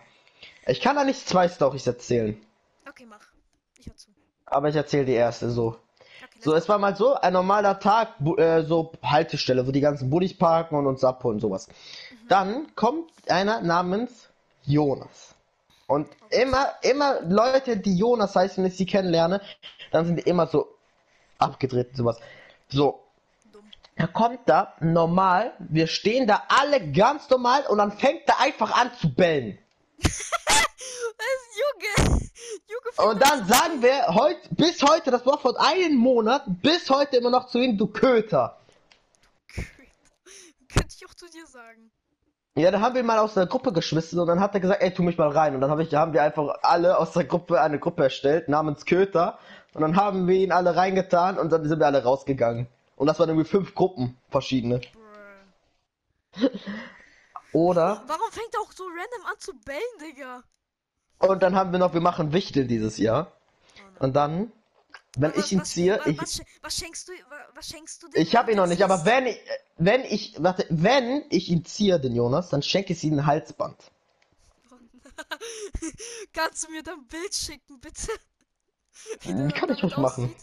Ich 0.65 0.79
kann 0.79 0.95
da 0.95 1.03
nicht 1.03 1.27
zwei 1.27 1.49
Stories 1.49 1.85
erzählen. 1.87 2.41
Okay, 2.87 3.05
mach. 3.05 3.25
Ich 3.77 3.87
hör 3.87 3.95
zu. 3.95 4.11
Aber 4.45 4.69
ich 4.69 4.75
erzähle 4.75 5.05
die 5.05 5.13
erste 5.13 5.49
so. 5.49 5.77
Okay, 6.41 6.49
So, 6.49 6.55
es 6.55 6.67
war 6.67 6.79
mal 6.79 6.95
so, 6.95 7.13
ein 7.13 7.33
normaler 7.33 7.79
Tag, 7.79 8.15
äh, 8.37 8.63
so 8.63 8.91
Haltestelle, 9.03 9.67
wo 9.67 9.71
die 9.71 9.81
ganzen 9.81 10.09
Bullis 10.09 10.35
parken 10.35 10.75
und 10.75 10.87
uns 10.87 11.03
abholen, 11.03 11.39
sowas. 11.39 11.67
Dann 12.27 12.73
kommt 12.75 13.11
einer 13.29 13.61
namens 13.61 14.29
Jonas. 14.63 15.35
Und 15.87 16.07
immer, 16.29 16.71
immer 16.81 17.21
Leute, 17.21 17.77
die 17.77 17.95
Jonas 17.95 18.35
heißen, 18.35 18.63
wenn 18.63 18.71
ich 18.71 18.77
sie 18.77 18.85
kennenlerne, 18.85 19.41
dann 19.91 20.05
sind 20.05 20.17
die 20.17 20.23
immer 20.23 20.47
so 20.47 20.67
abgedreht 21.37 21.89
und 21.89 21.97
sowas. 21.97 22.17
So, 22.69 23.03
Dumm. 23.51 23.63
er 23.95 24.07
kommt 24.07 24.39
da 24.47 24.73
normal, 24.79 25.53
wir 25.59 25.87
stehen 25.87 26.27
da 26.27 26.43
alle 26.47 26.91
ganz 26.91 27.29
normal 27.29 27.65
und 27.67 27.77
dann 27.77 27.91
fängt 27.91 28.27
er 28.27 28.39
einfach 28.39 28.79
an 28.79 28.89
zu 28.99 29.13
bellen. 29.13 29.59
Und 33.03 33.21
dann 33.21 33.47
sagen 33.47 33.81
wir 33.81 34.07
heute, 34.07 34.39
bis 34.51 34.81
heute, 34.83 35.09
das 35.09 35.25
war 35.25 35.39
vor 35.39 35.59
einem 35.59 35.95
Monat, 35.95 36.43
bis 36.47 36.89
heute 36.89 37.17
immer 37.17 37.31
noch 37.31 37.47
zu 37.47 37.57
ihm, 37.57 37.77
du 37.77 37.87
Köter. 37.87 38.59
Könnte 40.69 40.95
ich 40.95 41.05
auch 41.07 41.13
zu 41.13 41.27
dir 41.27 41.47
sagen. 41.47 41.91
Ja, 42.55 42.69
dann 42.69 42.81
haben 42.81 42.93
wir 42.93 43.01
ihn 43.01 43.07
mal 43.07 43.17
aus 43.17 43.33
der 43.33 43.47
Gruppe 43.47 43.71
geschmissen 43.73 44.19
und 44.19 44.27
dann 44.27 44.39
hat 44.39 44.53
er 44.53 44.59
gesagt, 44.59 44.83
ey, 44.83 44.93
tu 44.93 45.03
mich 45.03 45.17
mal 45.17 45.29
rein. 45.29 45.55
Und 45.55 45.61
dann 45.61 45.71
hab 45.71 45.79
ich, 45.79 45.93
haben 45.95 46.13
wir 46.13 46.21
einfach 46.21 46.59
alle 46.61 46.97
aus 46.97 47.13
der 47.13 47.23
Gruppe 47.23 47.61
eine 47.61 47.79
Gruppe 47.79 48.03
erstellt, 48.03 48.49
namens 48.49 48.85
Köter. 48.85 49.39
Und 49.73 49.81
dann 49.81 49.95
haben 49.95 50.27
wir 50.27 50.35
ihn 50.35 50.51
alle 50.51 50.75
reingetan 50.75 51.39
und 51.39 51.51
dann 51.51 51.67
sind 51.67 51.79
wir 51.79 51.87
alle 51.87 52.03
rausgegangen. 52.03 52.67
Und 52.97 53.07
das 53.07 53.19
waren 53.19 53.29
irgendwie 53.29 53.49
fünf 53.49 53.73
Gruppen, 53.73 54.17
verschiedene. 54.29 54.81
Oder, 57.53 58.03
Warum 58.05 58.31
fängt 58.31 58.53
er 58.53 58.61
auch 58.61 58.71
so 58.71 58.83
random 58.83 59.25
an 59.25 59.39
zu 59.39 59.53
bellen, 59.65 59.79
Digga? 60.01 60.43
Und 61.21 61.41
dann 61.43 61.55
haben 61.55 61.71
wir 61.71 61.79
noch, 61.79 61.93
wir 61.93 62.01
machen 62.01 62.33
Wichtel 62.33 62.67
dieses 62.67 62.97
Jahr. 62.97 63.31
Und 63.99 64.15
dann, 64.15 64.51
wenn 65.17 65.33
ich 65.35 65.51
ihn 65.51 65.63
ziehe, 65.63 65.99
ich, 66.05 66.19
was, 66.19 66.39
sch- 66.39 66.45
was 66.61 66.75
schenkst 66.77 67.07
du, 67.07 67.11
wa- 67.11 67.47
was 67.53 67.67
schenkst 67.69 68.01
du 68.03 68.07
dem? 68.07 68.21
ich 68.21 68.35
hab 68.35 68.49
ihn 68.49 68.57
noch 68.57 68.67
nicht, 68.67 68.83
aber 68.83 69.05
wenn 69.05 69.27
ich, 69.27 69.39
wenn 69.77 70.03
ich, 70.05 70.35
warte, 70.41 70.65
wenn 70.69 71.23
ich 71.29 71.49
ihn 71.49 71.63
ziehe, 71.65 71.99
den 71.99 72.15
Jonas, 72.15 72.49
dann 72.49 72.63
schenke 72.63 72.93
ich 72.93 73.03
ihm 73.03 73.19
ein 73.19 73.25
Halsband. 73.25 73.77
Kannst 76.33 76.67
du 76.67 76.71
mir 76.71 76.81
dann 76.83 76.99
ein 76.99 77.07
Bild 77.07 77.33
schicken, 77.33 77.79
bitte? 77.79 78.07
Wie 79.21 79.33
der 79.33 79.51
kann 79.51 79.69
ich 79.69 79.83
ruhig 79.83 79.97
machen. 79.97 80.33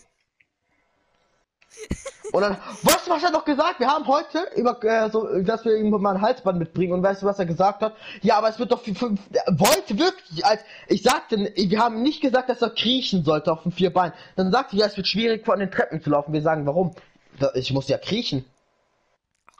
Und 2.38 2.44
dann, 2.44 2.56
weißt 2.82 3.08
du, 3.08 3.10
was 3.10 3.22
er 3.24 3.32
noch 3.32 3.44
gesagt? 3.44 3.80
Wir 3.80 3.88
haben 3.88 4.06
heute 4.06 4.48
über, 4.54 4.80
äh, 4.84 5.10
so, 5.10 5.26
dass 5.40 5.64
wir 5.64 5.76
ihm 5.76 5.90
mal 5.90 6.14
ein 6.14 6.22
Halsband 6.22 6.56
mitbringen. 6.56 6.92
Und 6.92 7.02
weißt 7.02 7.22
du, 7.22 7.26
was 7.26 7.40
er 7.40 7.46
gesagt 7.46 7.82
hat? 7.82 7.96
Ja, 8.22 8.38
aber 8.38 8.48
es 8.48 8.60
wird 8.60 8.70
doch, 8.70 8.86
wollte 8.86 9.98
wirklich, 9.98 10.46
als, 10.46 10.62
ich 10.86 11.02
sagte, 11.02 11.52
wir 11.56 11.78
haben 11.80 12.00
nicht 12.00 12.20
gesagt, 12.20 12.48
dass 12.48 12.62
er 12.62 12.70
kriechen 12.70 13.24
sollte 13.24 13.50
auf 13.50 13.64
den 13.64 13.72
vier 13.72 13.92
Beinen. 13.92 14.14
Dann 14.36 14.52
sagte 14.52 14.76
er, 14.76 14.80
ja, 14.82 14.86
es 14.86 14.96
wird 14.96 15.08
schwierig, 15.08 15.44
von 15.44 15.58
den 15.58 15.72
Treppen 15.72 16.00
zu 16.00 16.10
laufen. 16.10 16.32
Wir 16.32 16.42
sagen, 16.42 16.64
warum? 16.64 16.94
Ich 17.54 17.72
muss 17.72 17.88
ja 17.88 17.98
kriechen. 17.98 18.44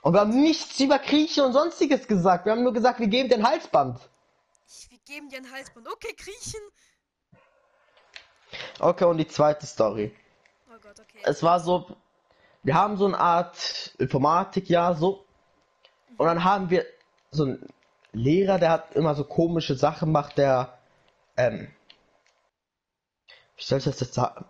Und 0.01 0.13
wir 0.13 0.21
haben 0.21 0.41
nichts 0.41 0.79
über 0.79 0.99
Kriechen 0.99 1.43
und 1.43 1.51
sonstiges 1.51 2.07
gesagt. 2.07 2.45
Wir 2.45 2.53
haben 2.53 2.63
nur 2.63 2.71
gesagt, 2.71 3.01
wir 3.01 3.07
geben 3.07 3.27
den 3.27 3.45
Halsband. 3.45 3.99
Ich, 4.69 4.89
wir 4.89 4.99
geben 4.99 5.27
dir 5.27 5.39
ein 5.39 5.51
Halsband. 5.51 5.85
Okay, 5.91 6.13
kriechen. 6.15 6.61
Okay, 8.79 9.03
und 9.03 9.17
die 9.17 9.27
zweite 9.27 9.65
Story. 9.65 10.15
Oh 10.69 10.79
Gott, 10.81 10.97
okay. 10.97 11.19
es 11.23 11.43
war 11.43 11.59
so, 11.59 11.85
wir 12.63 12.73
haben 12.75 12.97
so 12.97 13.05
eine 13.05 13.19
Art 13.19 13.93
Informatikjahr 13.97 14.95
so 14.95 15.25
und 16.17 16.25
dann 16.25 16.43
haben 16.43 16.69
wir 16.69 16.85
so 17.31 17.43
einen 17.43 17.67
Lehrer, 18.11 18.59
der 18.59 18.71
hat 18.71 18.95
immer 18.95 19.15
so 19.15 19.23
komische 19.23 19.75
Sachen 19.75 20.07
gemacht, 20.07 20.37
der, 20.37 20.77
ähm, 21.37 21.69
wie 23.55 23.63
soll 23.63 23.77
ich 23.79 23.85
das 23.85 23.99
jetzt 23.99 24.13
sagen? 24.15 24.45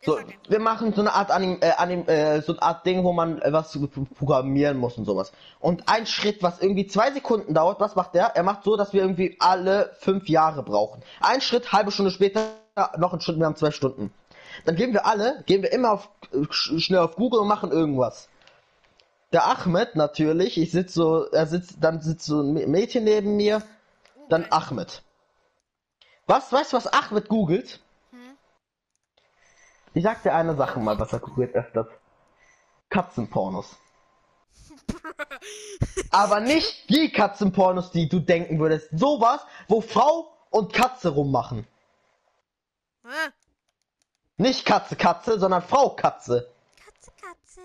Ja, 0.00 0.12
So, 0.12 0.18
wir 0.48 0.60
machen 0.60 0.92
so 0.94 1.00
eine 1.02 1.12
Art 1.12 1.30
Anim, 1.30 1.58
äh, 1.60 1.72
Anim, 1.76 2.06
äh, 2.08 2.40
so 2.40 2.52
eine 2.52 2.62
Art 2.62 2.86
Ding, 2.86 3.04
wo 3.04 3.12
man 3.12 3.40
äh, 3.42 3.52
was 3.52 3.78
programmieren 4.16 4.78
muss 4.78 4.96
und 4.98 5.04
sowas. 5.04 5.32
Und 5.60 5.88
ein 5.88 6.06
Schritt, 6.06 6.42
was 6.42 6.60
irgendwie 6.60 6.86
zwei 6.86 7.12
Sekunden 7.12 7.54
dauert, 7.54 7.80
was 7.80 7.96
macht 7.96 8.14
der? 8.14 8.26
Er 8.34 8.42
macht 8.42 8.64
so, 8.64 8.76
dass 8.76 8.92
wir 8.92 9.02
irgendwie 9.02 9.36
alle 9.40 9.94
fünf 10.00 10.28
Jahre 10.28 10.62
brauchen. 10.62 11.02
Ein 11.20 11.40
Schritt, 11.40 11.72
halbe 11.72 11.90
Stunde 11.92 12.10
später, 12.10 12.50
noch 12.98 13.12
ein 13.12 13.20
Schritt, 13.20 13.38
wir 13.38 13.46
haben 13.46 13.56
zwei 13.56 13.70
Stunden. 13.70 14.12
Dann 14.64 14.76
gehen 14.76 14.92
wir 14.92 15.06
alle, 15.06 15.42
gehen 15.46 15.62
wir 15.62 15.72
immer 15.72 15.92
auf, 15.92 16.08
äh, 16.32 16.38
sch- 16.38 16.80
schnell 16.80 17.00
auf 17.00 17.16
Google 17.16 17.40
und 17.40 17.48
machen 17.48 17.70
irgendwas. 17.70 18.28
Der 19.32 19.46
Ahmed 19.46 19.96
natürlich, 19.96 20.56
ich 20.58 20.70
sitze 20.72 20.94
so, 20.94 21.24
er 21.30 21.46
sitzt, 21.46 21.76
dann 21.80 22.00
sitzt 22.00 22.26
so 22.26 22.40
ein 22.40 22.56
Mä- 22.56 22.66
Mädchen 22.66 23.04
neben 23.04 23.36
mir, 23.36 23.62
dann. 24.28 24.46
Ahmed. 24.50 25.02
Was, 26.26 26.52
weißt 26.52 26.72
du, 26.72 26.76
was 26.76 26.86
Ahmed 26.86 27.28
googelt? 27.28 27.80
Hm? 28.10 28.36
Ich 29.94 30.02
sag 30.02 30.22
dir 30.22 30.34
eine 30.34 30.56
Sache 30.56 30.80
mal, 30.80 30.98
was 30.98 31.12
er 31.12 31.20
googelt 31.20 31.54
öfters. 31.54 31.86
Katzenpornos. 32.88 33.76
Aber 36.10 36.40
nicht 36.40 36.88
die 36.90 37.10
Katzenpornos, 37.12 37.90
die 37.90 38.08
du 38.08 38.20
denken 38.20 38.58
würdest. 38.58 38.88
Sowas, 38.92 39.40
wo 39.68 39.80
Frau 39.80 40.32
und 40.50 40.72
Katze 40.72 41.10
rummachen. 41.10 41.66
Ah, 43.04 43.28
Nicht 44.38 44.66
Katze, 44.66 44.96
Katze, 44.96 45.38
sondern 45.38 45.62
Frau, 45.62 45.90
Katze. 45.90 46.52
Katze, 46.84 47.10
Katze. 47.20 47.60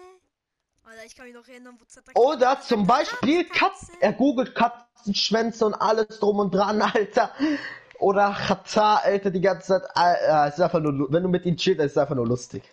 Alter, 0.84 1.06
ich 1.06 1.16
kann 1.16 1.26
mich 1.26 1.36
noch 1.36 1.48
erinnern, 1.48 1.78
wo 1.80 1.86
Z 1.86 2.04
Oder 2.16 2.62
zum 2.62 2.88
Beispiel 2.88 3.48
Katz, 3.50 3.92
er 4.00 4.14
googelt 4.14 4.56
Katzenschwänze 4.56 5.66
und 5.66 5.74
alles 5.74 6.20
drum 6.20 6.40
und 6.40 6.54
dran, 6.54 6.82
Alter. 6.82 7.34
Oder 8.00 8.34
Katar, 8.34 9.04
Alter, 9.04 9.32
die 9.32 9.42
ganze 9.42 9.68
Zeit. 9.68 9.84
Äh, 9.96 10.46
äh, 10.46 10.50
ist 10.50 10.62
einfach 10.62 10.80
nur, 10.80 11.12
wenn 11.12 11.24
du 11.24 11.30
mit 11.30 11.46
ihm 11.46 11.58
chillst, 11.58 11.82
ist 11.82 11.92
es 11.92 11.98
einfach 11.98 12.16
nur 12.16 12.26
lustig. 12.26 12.64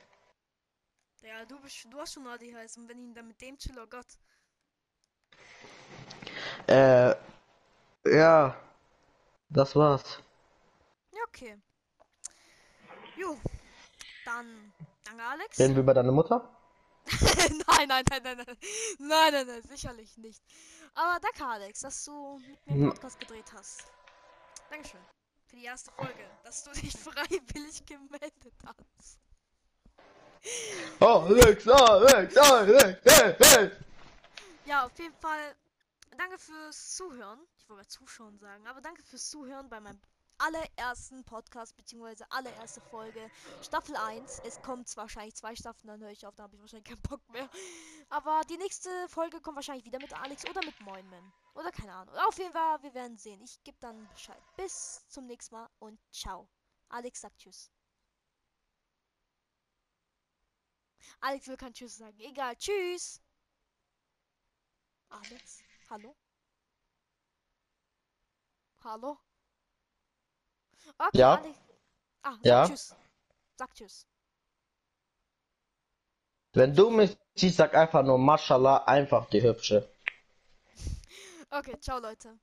Ja, 1.22 1.44
du, 1.44 1.60
bist, 1.60 1.86
du 1.90 1.98
hast 1.98 2.14
schon 2.14 2.26
ADHS 2.26 2.78
und 2.78 2.88
wenn 2.88 3.08
ich 3.08 3.14
dann 3.14 3.26
mit 3.26 3.40
dem 3.40 3.58
chill, 3.58 3.76
oh 3.78 3.86
Gott. 3.88 4.06
Äh, 6.66 7.14
ja. 8.06 8.56
Das 9.50 9.74
war's. 9.74 10.22
Ja, 11.12 11.20
okay. 11.28 11.56
Jo. 13.16 13.36
Dann, 14.28 14.72
danke 15.04 15.22
Alex. 15.24 15.58
Reden 15.58 15.74
wir 15.74 15.82
über 15.82 15.94
deine 15.94 16.12
Mutter? 16.12 16.54
nein, 17.08 17.88
nein, 17.88 18.04
nein, 18.10 18.22
nein, 18.22 18.36
nein. 18.36 18.58
Nein, 18.98 19.32
nein, 19.32 19.46
nein, 19.46 19.62
sicherlich 19.62 20.18
nicht. 20.18 20.42
Aber 20.94 21.18
danke 21.18 21.46
Alex, 21.46 21.80
dass 21.80 22.04
du 22.04 22.36
mit 22.38 22.66
mir 22.66 22.72
einen 22.74 22.82
Hm. 22.82 22.90
Podcast 22.90 23.18
gedreht 23.20 23.50
hast. 23.54 23.84
Dankeschön. 24.68 25.00
Für 25.46 25.56
die 25.56 25.64
erste 25.64 25.90
Folge, 25.92 26.28
dass 26.44 26.62
du 26.62 26.72
dich 26.72 26.92
freiwillig 27.00 27.86
gemeldet 27.86 28.54
hast. 28.66 29.18
Oh, 31.00 31.24
Alex, 31.26 31.66
Alex, 31.66 32.36
Alex, 32.36 33.00
hey, 33.06 33.36
hey. 33.40 33.70
Ja, 34.66 34.84
auf 34.84 34.98
jeden 34.98 35.14
Fall 35.16 35.56
danke 36.18 36.36
fürs 36.36 36.96
Zuhören. 36.96 37.40
Ich 37.56 37.66
wollte 37.66 37.80
gerade 37.80 37.88
zuschauen 37.88 38.38
sagen, 38.38 38.66
aber 38.66 38.82
danke 38.82 39.02
fürs 39.02 39.30
Zuhören 39.30 39.70
bei 39.70 39.80
meinem 39.80 39.98
allerersten 40.38 41.24
Podcast, 41.24 41.76
beziehungsweise 41.76 42.30
allererste 42.30 42.80
Folge, 42.80 43.30
Staffel 43.62 43.96
1. 43.96 44.40
Es 44.44 44.60
kommt 44.62 44.94
wahrscheinlich 44.96 45.34
zwei 45.34 45.54
Staffeln, 45.54 45.88
dann 45.88 46.00
höre 46.00 46.10
ich 46.10 46.26
auf, 46.26 46.34
da 46.34 46.44
habe 46.44 46.56
ich 46.56 46.60
wahrscheinlich 46.60 46.88
keinen 46.88 47.02
Bock 47.02 47.28
mehr. 47.30 47.48
Aber 48.08 48.40
die 48.48 48.56
nächste 48.56 48.90
Folge 49.08 49.40
kommt 49.40 49.56
wahrscheinlich 49.56 49.84
wieder 49.84 49.98
mit 49.98 50.12
Alex 50.12 50.48
oder 50.48 50.64
mit 50.64 50.80
Moinman. 50.80 51.32
Oder 51.54 51.70
keine 51.72 51.92
Ahnung. 51.92 52.14
Auf 52.16 52.38
jeden 52.38 52.52
Fall, 52.52 52.82
wir 52.82 52.94
werden 52.94 53.18
sehen. 53.18 53.42
Ich 53.42 53.62
gebe 53.64 53.76
dann 53.80 54.08
Bescheid. 54.08 54.42
Bis 54.56 55.06
zum 55.08 55.26
nächsten 55.26 55.54
Mal 55.54 55.68
und 55.78 56.00
ciao. 56.12 56.48
Alex 56.88 57.20
sagt 57.20 57.38
Tschüss. 57.38 57.70
Alex 61.20 61.48
will 61.48 61.56
kein 61.56 61.74
Tschüss 61.74 61.96
sagen. 61.96 62.18
Egal, 62.20 62.56
Tschüss. 62.56 63.20
Alex, 65.10 65.62
hallo? 65.90 66.16
Hallo? 68.84 69.18
Okay, 70.98 71.18
ja. 71.18 71.34
Alex. 71.34 71.58
Ah, 72.22 72.32
sag 72.32 72.44
ja. 72.44 72.66
Tschüss. 72.66 72.96
Sag 73.56 73.74
Tschüss. 73.74 74.06
Wenn 76.52 76.74
du 76.74 76.90
mich 76.90 77.16
siehst, 77.34 77.56
sag 77.56 77.74
einfach 77.74 78.02
nur 78.02 78.18
Mashallah, 78.18 78.84
einfach 78.84 79.28
die 79.30 79.42
Hübsche. 79.42 79.88
okay, 81.50 81.78
ciao 81.80 82.00
Leute. 82.00 82.38